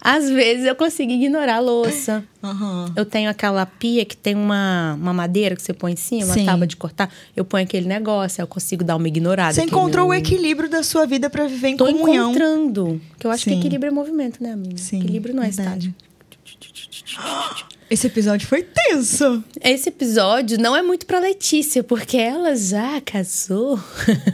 às 0.00 0.28
vezes 0.28 0.66
eu 0.66 0.74
consigo 0.74 1.12
ignorar 1.12 1.58
a 1.58 1.60
louça. 1.60 2.24
Aham. 2.42 2.92
Eu 2.96 3.04
tenho 3.06 3.30
aquela 3.30 3.64
pia 3.64 4.04
que 4.04 4.16
tem 4.16 4.34
uma, 4.34 4.94
uma 5.00 5.12
madeira 5.12 5.54
que 5.54 5.62
você 5.62 5.72
põe 5.72 5.92
em 5.92 5.96
cima, 5.96 6.34
Sim. 6.34 6.40
uma 6.40 6.46
tábua 6.52 6.66
de 6.66 6.76
cortar. 6.76 7.08
Eu 7.36 7.44
ponho 7.44 7.62
aquele 7.64 7.86
negócio, 7.86 8.42
eu 8.42 8.48
consigo 8.48 8.82
dar 8.82 8.96
uma 8.96 9.06
ignorada. 9.06 9.52
Você 9.52 9.60
aquele 9.60 9.76
encontrou 9.76 10.06
o 10.06 10.08
meu- 10.08 10.18
equilíbrio 10.18 10.68
da 10.68 10.82
sua 10.82 11.06
vida 11.06 11.30
pra 11.30 11.46
viver 11.46 11.68
em 11.68 11.76
Tô 11.76 11.86
comunhão. 11.86 12.30
encontrando. 12.32 13.00
Que 13.16 13.28
eu 13.28 13.30
acho 13.30 13.44
Sim. 13.44 13.50
que 13.52 13.56
equilíbrio 13.58 13.90
é 13.90 13.92
movimento, 13.92 14.42
né, 14.42 14.54
amiga? 14.54 14.76
Sim, 14.76 14.98
equilíbrio 14.98 15.36
não 15.36 15.42
é 15.44 15.50
verdade. 15.50 15.94
estático. 16.90 17.68
Esse 17.90 18.06
episódio 18.06 18.46
foi 18.46 18.62
tenso. 18.62 19.42
Esse 19.64 19.88
episódio 19.88 20.58
não 20.60 20.76
é 20.76 20.82
muito 20.82 21.06
pra 21.06 21.18
Letícia, 21.18 21.82
porque 21.82 22.18
ela 22.18 22.54
já 22.54 23.00
casou. 23.00 23.80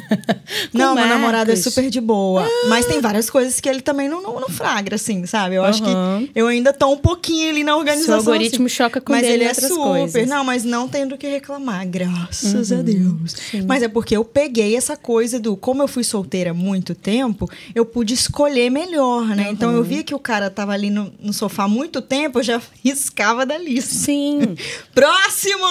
Não, 0.73 0.95
meu 0.95 1.07
namorado 1.07 1.51
é 1.53 1.57
super 1.57 1.89
de 1.89 2.01
boa. 2.01 2.47
Mas 2.69 2.85
tem 2.87 3.01
várias 3.01 3.31
coisas 3.31 3.61
que 3.61 3.69
ele 3.69 3.81
também 3.81 4.09
não, 4.09 4.23
não, 4.23 4.41
não 4.41 4.49
flagra, 4.49 4.97
assim, 4.97 5.25
sabe? 5.27 5.55
Eu 5.55 5.65
acho 5.65 5.83
Aham. 5.85 6.27
que 6.27 6.31
eu 6.35 6.47
ainda 6.47 6.73
tô 6.73 6.93
um 6.93 6.97
pouquinho 6.97 7.49
ali 7.51 7.65
na 7.65 7.77
organização. 7.77 8.21
Seu 8.21 8.33
algoritmo 8.33 8.67
assim. 8.67 8.75
choca 8.75 9.01
com 9.01 9.13
Mas 9.13 9.27
ele 9.27 9.45
é 9.45 9.55
super. 9.55 9.75
coisas. 9.75 10.29
Não, 10.29 10.45
mas 10.45 10.65
não 10.65 10.89
tendo 10.89 11.17
que 11.17 11.27
reclamar, 11.27 11.87
graças 11.89 12.71
Uhum. 12.71 12.79
a 12.79 12.83
Deus. 12.83 13.37
Mas 13.67 13.83
é 13.83 13.89
porque 13.89 14.17
eu 14.17 14.25
peguei 14.25 14.77
essa 14.77 14.97
coisa 14.97 15.39
do. 15.41 15.57
Como 15.57 15.83
eu 15.83 15.89
fui 15.89 16.05
solteira 16.05 16.51
há 16.51 16.55
muito 16.55 16.95
tempo, 16.95 17.49
eu 17.75 17.87
pude 17.87 18.15
escolher 18.15 18.71
melhor, 18.71 19.25
né? 19.29 19.49
Então 19.51 19.71
Uhum. 19.71 19.77
eu 19.77 19.83
via 19.85 20.03
que 20.03 20.15
o 20.15 20.19
cara 20.19 20.51
tava 20.51 20.73
ali 20.73 20.91
no, 20.91 21.13
no 21.21 21.33
sofá 21.33 21.65
há 21.65 21.69
muito 21.69 22.03
tempo, 22.03 22.39
eu 22.41 22.43
já 22.43 22.61
riscava 22.85 23.44
da 23.45 23.59
lista. 23.59 23.93
Sim. 23.93 24.57
Próximo! 24.95 25.65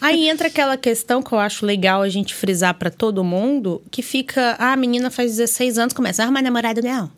Aí 0.00 0.28
entra 0.28 0.48
aquela 0.48 0.76
questão 0.76 1.22
que 1.22 1.32
eu 1.32 1.38
acho 1.38 1.64
legal 1.66 2.02
a 2.02 2.08
gente 2.08 2.34
frisar 2.34 2.74
pra 2.74 2.90
todo 2.90 3.24
mundo, 3.24 3.82
que 3.90 4.02
fica, 4.02 4.56
ah, 4.58 4.72
a 4.72 4.76
menina 4.76 5.10
faz 5.10 5.32
16 5.36 5.78
anos, 5.78 5.94
começa, 5.94 6.24
ah, 6.24 6.30
mas 6.30 6.42
namorado 6.44 6.80
não. 6.82 7.10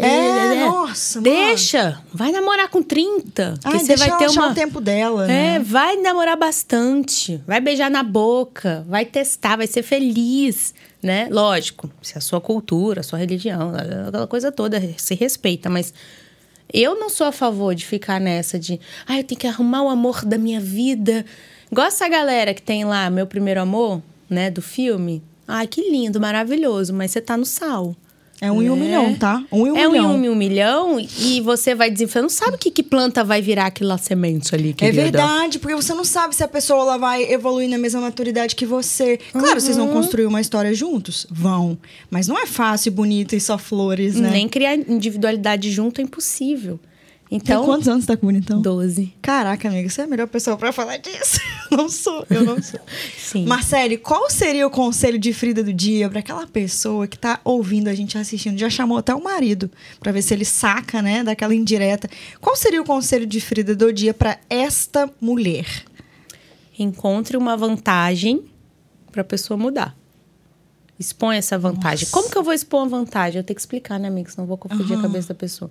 É, 0.00 0.64
nossa, 0.64 1.20
mano. 1.20 1.34
Deixa, 1.34 2.00
vai 2.14 2.30
namorar 2.30 2.68
com 2.68 2.80
30, 2.80 3.54
que 3.60 3.66
Ai, 3.66 3.78
você 3.80 3.96
vai 3.96 4.16
ter 4.16 4.26
achar 4.26 4.42
uma 4.42 4.52
o 4.52 4.54
tempo 4.54 4.80
dela, 4.80 5.24
É, 5.24 5.58
né? 5.58 5.58
vai 5.58 5.96
namorar 5.96 6.36
bastante, 6.36 7.42
vai 7.44 7.60
beijar 7.60 7.90
na 7.90 8.04
boca, 8.04 8.84
vai 8.88 9.04
testar, 9.04 9.56
vai 9.56 9.66
ser 9.66 9.82
feliz, 9.82 10.72
né? 11.02 11.26
Lógico, 11.32 11.90
se 12.00 12.16
a 12.16 12.20
sua 12.20 12.40
cultura, 12.40 13.00
a 13.00 13.02
sua 13.02 13.18
religião, 13.18 13.72
aquela 14.06 14.28
coisa 14.28 14.52
toda 14.52 14.80
se 14.96 15.16
respeita, 15.16 15.68
mas 15.68 15.92
eu 16.72 16.98
não 16.98 17.08
sou 17.08 17.26
a 17.26 17.32
favor 17.32 17.74
de 17.74 17.86
ficar 17.86 18.20
nessa 18.20 18.58
de, 18.58 18.80
ah, 19.06 19.18
eu 19.18 19.24
tenho 19.24 19.40
que 19.40 19.46
arrumar 19.46 19.82
o 19.82 19.88
amor 19.88 20.24
da 20.24 20.38
minha 20.38 20.60
vida. 20.60 21.24
Igual 21.70 21.86
essa 21.86 22.08
galera 22.08 22.54
que 22.54 22.62
tem 22.62 22.84
lá, 22.84 23.10
Meu 23.10 23.26
Primeiro 23.26 23.60
Amor, 23.60 24.02
né, 24.28 24.50
do 24.50 24.62
filme. 24.62 25.22
Ai, 25.46 25.66
que 25.66 25.90
lindo, 25.90 26.20
maravilhoso, 26.20 26.92
mas 26.92 27.10
você 27.10 27.20
tá 27.20 27.36
no 27.36 27.46
sal. 27.46 27.96
É 28.40 28.52
um 28.52 28.62
em 28.62 28.70
um 28.70 28.76
né? 28.76 28.82
milhão, 28.84 29.14
tá? 29.16 29.42
Um 29.50 29.66
em 29.66 29.70
um 29.72 29.76
é 29.76 29.88
milhão. 29.88 30.14
um 30.16 30.24
em 30.24 30.28
um 30.28 30.34
milhão 30.34 31.00
e 31.18 31.40
você 31.40 31.74
vai 31.74 31.90
desenfrear. 31.90 32.22
Não 32.22 32.28
sabe 32.30 32.56
que, 32.56 32.70
que 32.70 32.82
planta 32.84 33.24
vai 33.24 33.42
virar 33.42 33.66
aquela 33.66 33.98
semente 33.98 34.54
ali, 34.54 34.70
É 34.70 34.72
querida. 34.74 35.02
verdade, 35.02 35.58
porque 35.58 35.74
você 35.74 35.92
não 35.92 36.04
sabe 36.04 36.36
se 36.36 36.44
a 36.44 36.48
pessoa 36.48 36.80
ela 36.82 36.98
vai 36.98 37.24
evoluir 37.32 37.68
na 37.68 37.78
mesma 37.78 38.00
maturidade 38.00 38.54
que 38.54 38.64
você. 38.64 39.18
Claro, 39.32 39.60
vocês 39.60 39.76
Uhum. 39.76 39.86
vão 39.86 39.94
construir 39.94 40.26
uma 40.26 40.40
história 40.40 40.72
juntos? 40.72 41.26
Vão. 41.30 41.76
Mas 42.10 42.28
não 42.28 42.38
é 42.38 42.46
fácil, 42.46 42.92
bonito 42.92 43.34
e 43.34 43.40
só 43.40 43.58
flores, 43.58 44.14
né? 44.16 44.30
Nem 44.30 44.48
criar 44.48 44.76
individualidade 44.76 45.70
junto 45.72 46.00
é 46.00 46.04
impossível. 46.04 46.78
Tem 47.28 47.36
Então, 47.38 47.64
quantos 47.66 47.86
anos 47.88 48.04
você 48.04 48.12
tá 48.12 48.16
com 48.16 48.24
o 48.26 48.28
bonitão? 48.30 48.62
12. 48.62 49.12
Caraca, 49.20 49.68
amiga, 49.68 49.88
você 49.90 50.00
é 50.00 50.04
a 50.04 50.06
melhor 50.06 50.28
pessoa 50.28 50.56
pra 50.56 50.72
falar 50.72 50.96
disso. 50.96 51.40
Eu 51.70 51.76
não 51.76 51.88
sou, 51.88 52.24
eu 52.30 52.44
não 52.44 52.62
sou. 52.62 52.80
Sim. 53.18 53.44
Marcele, 53.46 53.96
qual 53.98 54.30
seria 54.30 54.66
o 54.66 54.70
conselho 54.70 55.18
de 55.18 55.32
Frida 55.32 55.62
do 55.62 55.72
dia 55.72 56.08
pra 56.08 56.20
aquela 56.20 56.46
pessoa 56.46 57.06
que 57.06 57.18
tá 57.18 57.40
ouvindo 57.44 57.88
a 57.88 57.94
gente 57.94 58.16
assistindo? 58.16 58.56
Já 58.58 58.70
chamou 58.70 58.96
até 58.98 59.14
o 59.14 59.22
marido 59.22 59.70
pra 60.00 60.10
ver 60.12 60.22
se 60.22 60.32
ele 60.32 60.44
saca, 60.44 61.02
né, 61.02 61.22
daquela 61.22 61.54
indireta. 61.54 62.08
Qual 62.40 62.56
seria 62.56 62.80
o 62.80 62.84
conselho 62.84 63.26
de 63.26 63.40
Frida 63.40 63.74
do 63.76 63.92
dia 63.92 64.14
pra 64.14 64.38
esta 64.48 65.10
mulher? 65.20 65.66
Encontre 66.78 67.36
uma 67.36 67.56
vantagem 67.56 68.44
para 69.10 69.22
a 69.22 69.24
pessoa 69.24 69.56
mudar. 69.58 69.96
Expõe 70.98 71.36
essa 71.36 71.56
vantagem. 71.58 72.04
Nossa. 72.06 72.12
Como 72.12 72.30
que 72.30 72.36
eu 72.36 72.42
vou 72.42 72.52
expor 72.52 72.80
uma 72.82 72.88
vantagem? 72.88 73.38
Eu 73.38 73.44
tenho 73.44 73.54
que 73.54 73.60
explicar, 73.60 73.98
né, 74.00 74.08
amigo? 74.08 74.30
Senão 74.30 74.44
eu 74.44 74.48
vou 74.48 74.56
confundir 74.58 74.98
a 74.98 75.02
cabeça 75.02 75.28
da 75.28 75.34
pessoa. 75.34 75.70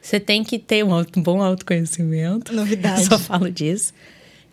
Você 0.00 0.20
tem 0.20 0.44
que 0.44 0.56
ter 0.58 0.84
um, 0.84 0.94
auto- 0.94 1.18
um 1.18 1.22
bom 1.22 1.42
autoconhecimento. 1.42 2.52
Novidade. 2.54 3.02
Eu 3.02 3.06
só 3.10 3.18
falo 3.18 3.50
disso. 3.50 3.92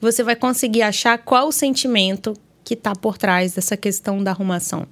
Você 0.01 0.23
vai 0.23 0.35
conseguir 0.35 0.81
achar 0.81 1.17
qual 1.17 1.47
o 1.47 1.51
sentimento 1.51 2.33
que 2.63 2.75
tá 2.75 2.93
por 2.95 3.17
trás 3.17 3.53
dessa 3.53 3.77
questão 3.77 4.23
da 4.23 4.31
arrumação? 4.31 4.87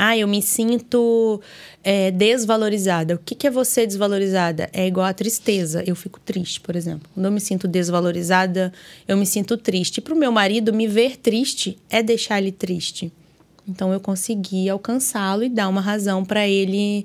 Ah, 0.00 0.16
eu 0.16 0.28
me 0.28 0.40
sinto 0.40 1.40
é, 1.82 2.12
desvalorizada. 2.12 3.16
O 3.16 3.18
que, 3.18 3.34
que 3.34 3.48
é 3.48 3.50
você 3.50 3.84
desvalorizada? 3.84 4.70
É 4.72 4.86
igual 4.86 5.06
a 5.06 5.12
tristeza. 5.12 5.82
Eu 5.84 5.96
fico 5.96 6.20
triste, 6.20 6.60
por 6.60 6.76
exemplo. 6.76 7.10
Quando 7.12 7.26
eu 7.26 7.32
me 7.32 7.40
sinto 7.40 7.66
desvalorizada, 7.66 8.72
eu 9.08 9.16
me 9.16 9.26
sinto 9.26 9.56
triste. 9.56 10.00
Para 10.00 10.14
o 10.14 10.16
meu 10.16 10.30
marido, 10.30 10.72
me 10.72 10.86
ver 10.86 11.16
triste 11.16 11.76
é 11.90 12.00
deixar 12.00 12.38
ele 12.38 12.52
triste. 12.52 13.12
Então 13.66 13.92
eu 13.92 13.98
consegui 13.98 14.68
alcançá-lo 14.68 15.42
e 15.42 15.48
dar 15.48 15.68
uma 15.68 15.80
razão 15.80 16.24
para 16.24 16.46
ele 16.46 17.04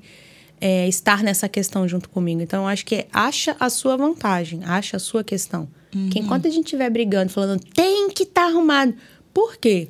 é, 0.66 0.88
estar 0.88 1.22
nessa 1.22 1.50
questão 1.50 1.86
junto 1.86 2.10
comigo. 2.10 2.40
Então 2.40 2.64
eu 2.64 2.68
acho 2.70 2.86
que 2.86 2.96
é, 2.96 3.08
acha 3.12 3.54
a 3.60 3.70
sua 3.70 3.98
vantagem, 3.98 4.62
acha 4.64 4.96
a 4.96 5.00
sua 5.00 5.22
questão. 5.22 5.68
Uhum. 5.94 6.10
Que 6.10 6.20
enquanto 6.20 6.48
a 6.48 6.50
gente 6.50 6.64
estiver 6.64 6.90
brigando, 6.90 7.34
falando 7.34 7.60
tem 7.60 8.10
que 8.10 8.24
estar 8.24 8.44
tá 8.44 8.48
arrumado. 8.48 8.94
Por 9.34 9.58
quê? 9.58 9.90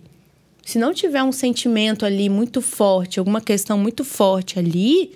Se 0.66 0.80
não 0.80 0.92
tiver 0.92 1.22
um 1.22 1.32
sentimento 1.32 2.08
ali 2.08 2.28
muito 2.28 2.60
forte, 2.60 3.20
alguma 3.20 3.40
questão 3.40 3.78
muito 3.78 4.04
forte 4.04 4.58
ali, 4.58 5.12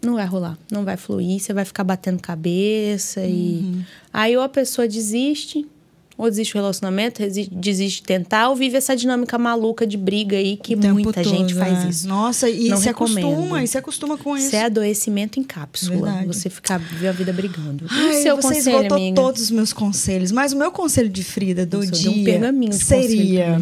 não 0.00 0.14
vai 0.14 0.26
rolar, 0.26 0.56
não 0.70 0.84
vai 0.84 0.96
fluir, 0.96 1.40
você 1.40 1.52
vai 1.52 1.64
ficar 1.64 1.82
batendo 1.82 2.22
cabeça 2.22 3.22
uhum. 3.22 3.26
e 3.26 3.84
aí 4.12 4.36
ou 4.36 4.42
a 4.44 4.48
pessoa 4.48 4.86
desiste, 4.86 5.66
ou 6.18 6.30
desiste 6.30 6.54
do 6.54 6.60
relacionamento, 6.60 7.22
desiste 7.50 8.00
de 8.00 8.06
tentar, 8.06 8.48
ou 8.48 8.56
vive 8.56 8.76
essa 8.76 8.96
dinâmica 8.96 9.36
maluca 9.36 9.86
de 9.86 9.96
briga 9.96 10.36
aí 10.36 10.56
que 10.56 10.74
muita 10.74 11.22
todo, 11.22 11.28
gente 11.28 11.54
faz 11.54 11.84
é. 11.84 11.88
isso. 11.88 12.08
Nossa, 12.08 12.48
e 12.48 12.68
não 12.68 12.78
se 12.78 12.86
recomendo. 12.86 13.26
acostuma, 13.26 13.62
e 13.62 13.68
se 13.68 13.78
acostuma 13.78 14.18
com 14.18 14.36
isso. 14.36 14.46
Isso 14.46 14.56
é 14.56 14.64
adoecimento 14.64 15.38
em 15.38 15.42
cápsula. 15.42 15.96
Verdade. 15.96 16.26
Você 16.26 16.48
ficar 16.48 16.78
viver 16.78 17.08
a 17.08 17.12
vida 17.12 17.32
brigando. 17.32 17.86
Ai, 17.90 18.16
e 18.16 18.20
o 18.20 18.22
seu 18.22 18.36
você 18.36 18.48
conselho, 18.48 18.76
esgotou 18.76 18.96
amiga? 18.96 19.14
todos 19.14 19.42
os 19.42 19.50
meus 19.50 19.72
conselhos, 19.72 20.32
mas 20.32 20.52
o 20.52 20.56
meu 20.56 20.70
conselho 20.70 21.08
de 21.08 21.22
Frida 21.22 21.66
do 21.66 21.78
Nossa, 21.78 21.92
dia 21.92 22.10
um 22.10 22.24
pergaminho 22.24 22.72
de 22.72 22.84
seria 22.84 23.60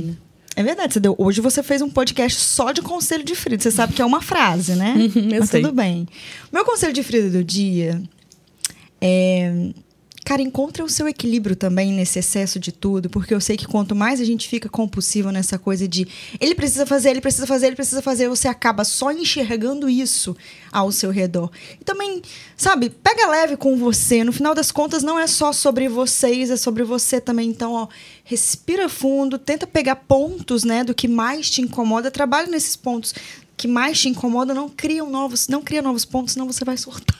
é 0.57 0.63
verdade, 0.63 0.95
você 0.95 1.01
deu. 1.01 1.17
Hoje 1.19 1.41
você 1.41 1.65
fez 1.65 1.83
um 1.83 1.91
podcast 1.91 2.39
só 2.39 2.71
de 2.71 2.81
conselho 2.81 3.25
de 3.25 3.35
Frida. 3.35 3.61
Você 3.61 3.73
sabe 3.73 3.93
que 3.93 4.01
é 4.01 4.05
uma 4.05 4.23
frase, 4.23 4.77
né? 4.77 4.95
Mas 5.41 5.51
sei. 5.51 5.61
tudo 5.61 5.75
bem. 5.75 6.07
Meu 6.53 6.65
conselho 6.65 6.93
de 6.93 7.03
Frida 7.03 7.29
do 7.31 7.43
dia 7.43 8.01
é 9.01 9.73
Cara, 10.25 10.41
encontra 10.41 10.83
o 10.83 10.89
seu 10.89 11.07
equilíbrio 11.07 11.55
também 11.55 11.93
nesse 11.93 12.19
excesso 12.19 12.59
de 12.59 12.73
tudo, 12.73 13.11
porque 13.11 13.35
eu 13.35 13.41
sei 13.43 13.59
que 13.59 13.67
quanto 13.67 13.95
mais 13.95 14.23
a 14.23 14.25
gente 14.25 14.49
fica 14.49 14.71
compulsivo 14.71 15.31
nessa 15.31 15.59
coisa 15.59 15.87
de 15.87 16.09
ele 16.41 16.55
precisa 16.55 16.87
fazer, 16.87 17.11
ele 17.11 17.21
precisa 17.21 17.47
fazer, 17.47 17.67
ele 17.67 17.77
precisa 17.77 18.01
fazer, 18.01 18.27
você 18.27 18.49
acaba 18.49 18.85
só 18.85 19.13
enxergando 19.13 19.87
isso 19.87 20.35
ao 20.73 20.91
seu 20.91 21.11
redor. 21.11 21.51
E 21.79 21.85
também, 21.85 22.23
sabe, 22.57 22.89
pega 22.89 23.29
leve 23.29 23.59
com 23.59 23.77
você. 23.77 24.25
No 24.25 24.33
final 24.33 24.55
das 24.55 24.73
contas, 24.73 25.03
não 25.03 25.19
é 25.19 25.27
só 25.27 25.53
sobre 25.53 25.91
vocês, 25.91 26.49
é 26.49 26.57
sobre 26.57 26.85
você 26.85 27.21
também. 27.21 27.51
Então, 27.51 27.73
ó, 27.73 27.89
respira 28.25 28.89
fundo, 28.89 29.37
tenta 29.37 29.67
pegar 29.67 29.97
pontos, 29.97 30.65
né, 30.65 30.83
do 30.83 30.95
que 30.95 31.07
mais 31.07 31.51
te 31.51 31.61
incomoda, 31.61 32.11
trabalha 32.11 32.47
nesses 32.47 32.77
pontos 32.77 33.15
que 33.59 33.69
mais 33.69 34.01
te 34.01 34.09
incomoda, 34.09 34.55
não 34.55 34.71
cria 34.71 35.05
novos, 35.05 35.49
não 35.49 35.61
cria 35.61 35.83
novos 35.83 36.07
pontos, 36.07 36.33
senão 36.33 36.47
você 36.47 36.65
vai 36.65 36.79
surtar. 36.79 37.19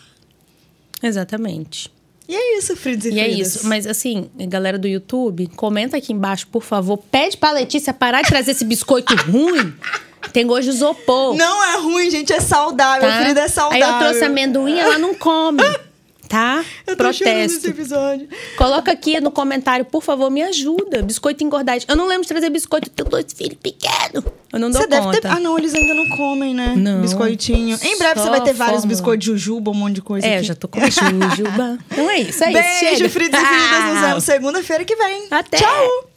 Exatamente. 1.03 1.94
E 2.29 2.35
é 2.35 2.59
isso, 2.59 2.75
Fridos 2.77 3.07
e, 3.07 3.11
e 3.11 3.21
é 3.21 3.29
isso. 3.29 3.67
Mas 3.67 3.87
assim, 3.87 4.31
galera 4.49 4.79
do 4.79 4.89
YouTube, 4.89 5.47
comenta 5.57 5.97
aqui 5.97 6.13
embaixo, 6.13 6.47
por 6.47 6.63
favor. 6.63 6.97
Pede 6.97 7.37
pra 7.37 7.53
Letícia 7.53 7.93
parar 7.93 8.23
de 8.23 8.29
trazer 8.29 8.53
esse 8.53 8.65
biscoito 8.65 9.15
ruim. 9.31 9.75
Tem 10.33 10.47
gosto 10.47 10.65
de 10.65 10.71
isopor. 10.71 11.37
Não 11.37 11.65
é 11.65 11.79
ruim, 11.79 12.11
gente. 12.11 12.33
É 12.33 12.41
saudável. 12.41 13.09
Tá? 13.09 13.23
Frida 13.23 13.43
é 13.43 13.49
saudável. 13.49 13.85
Aí 13.87 13.93
eu 13.93 13.99
trouxe 13.99 14.25
amendoim, 14.25 14.79
ela 14.79 14.99
não 14.99 15.15
come. 15.15 15.63
tá? 16.29 16.65
Eu 16.87 16.97
tô 16.97 17.05
Protesto. 17.05 17.69
Episódio. 17.69 18.29
Coloca 18.57 18.91
aqui 18.93 19.21
no 19.21 19.31
comentário, 19.31 19.85
por 19.85 20.03
favor, 20.03 20.31
me 20.31 20.43
ajuda. 20.43 21.03
Biscoito 21.03 21.45
engordado. 21.45 21.85
Eu 21.89 21.97
não 21.97 22.07
lembro 22.07 22.23
de 22.23 22.29
trazer 22.29 22.51
biscoito, 22.51 22.91
tenho 22.91 23.09
dois 23.09 23.27
filhos 23.33 23.59
pequenos. 23.63 24.25
Eu 24.53 24.59
não 24.59 24.71
dou 24.71 24.81
você 24.81 24.89
conta. 24.89 25.01
Deve 25.03 25.21
ter... 25.21 25.29
Ah, 25.29 25.41
não, 25.41 25.59
eles 25.59 25.75
ainda 25.75 25.95
não 25.95 26.09
comem, 26.17 26.55
né? 26.55 26.75
Não. 26.77 27.01
Biscoitinho. 27.01 27.79
Em 27.83 27.99
breve 27.99 28.21
você 28.21 28.31
vai 28.31 28.41
ter 28.43 28.53
vários 28.53 28.81
fórmula. 28.81 28.87
biscoitos 28.87 29.25
de 29.25 29.33
jujuba, 29.33 29.71
um 29.71 29.75
monte 29.75 29.95
de 29.97 30.03
coisa. 30.03 30.27
É, 30.27 30.31
aqui. 30.31 30.39
eu 30.39 30.45
já 30.45 30.55
tô 30.55 30.69
com 30.69 30.81
jujuba. 30.81 31.79
então 31.91 32.11
é 32.11 32.21
isso, 32.21 32.45
é 32.45 32.53
Beijo, 32.53 32.69
isso. 32.69 32.85
Beijo, 32.85 33.09
Fritas 33.11 33.41
e 33.41 33.45
Fridas. 33.45 33.85
Nos 33.85 34.01
vemos 34.01 34.25
segunda-feira 34.25 34.85
que 34.85 34.97
vem. 34.97 35.27
Até. 35.31 35.59
Tchau. 35.59 36.11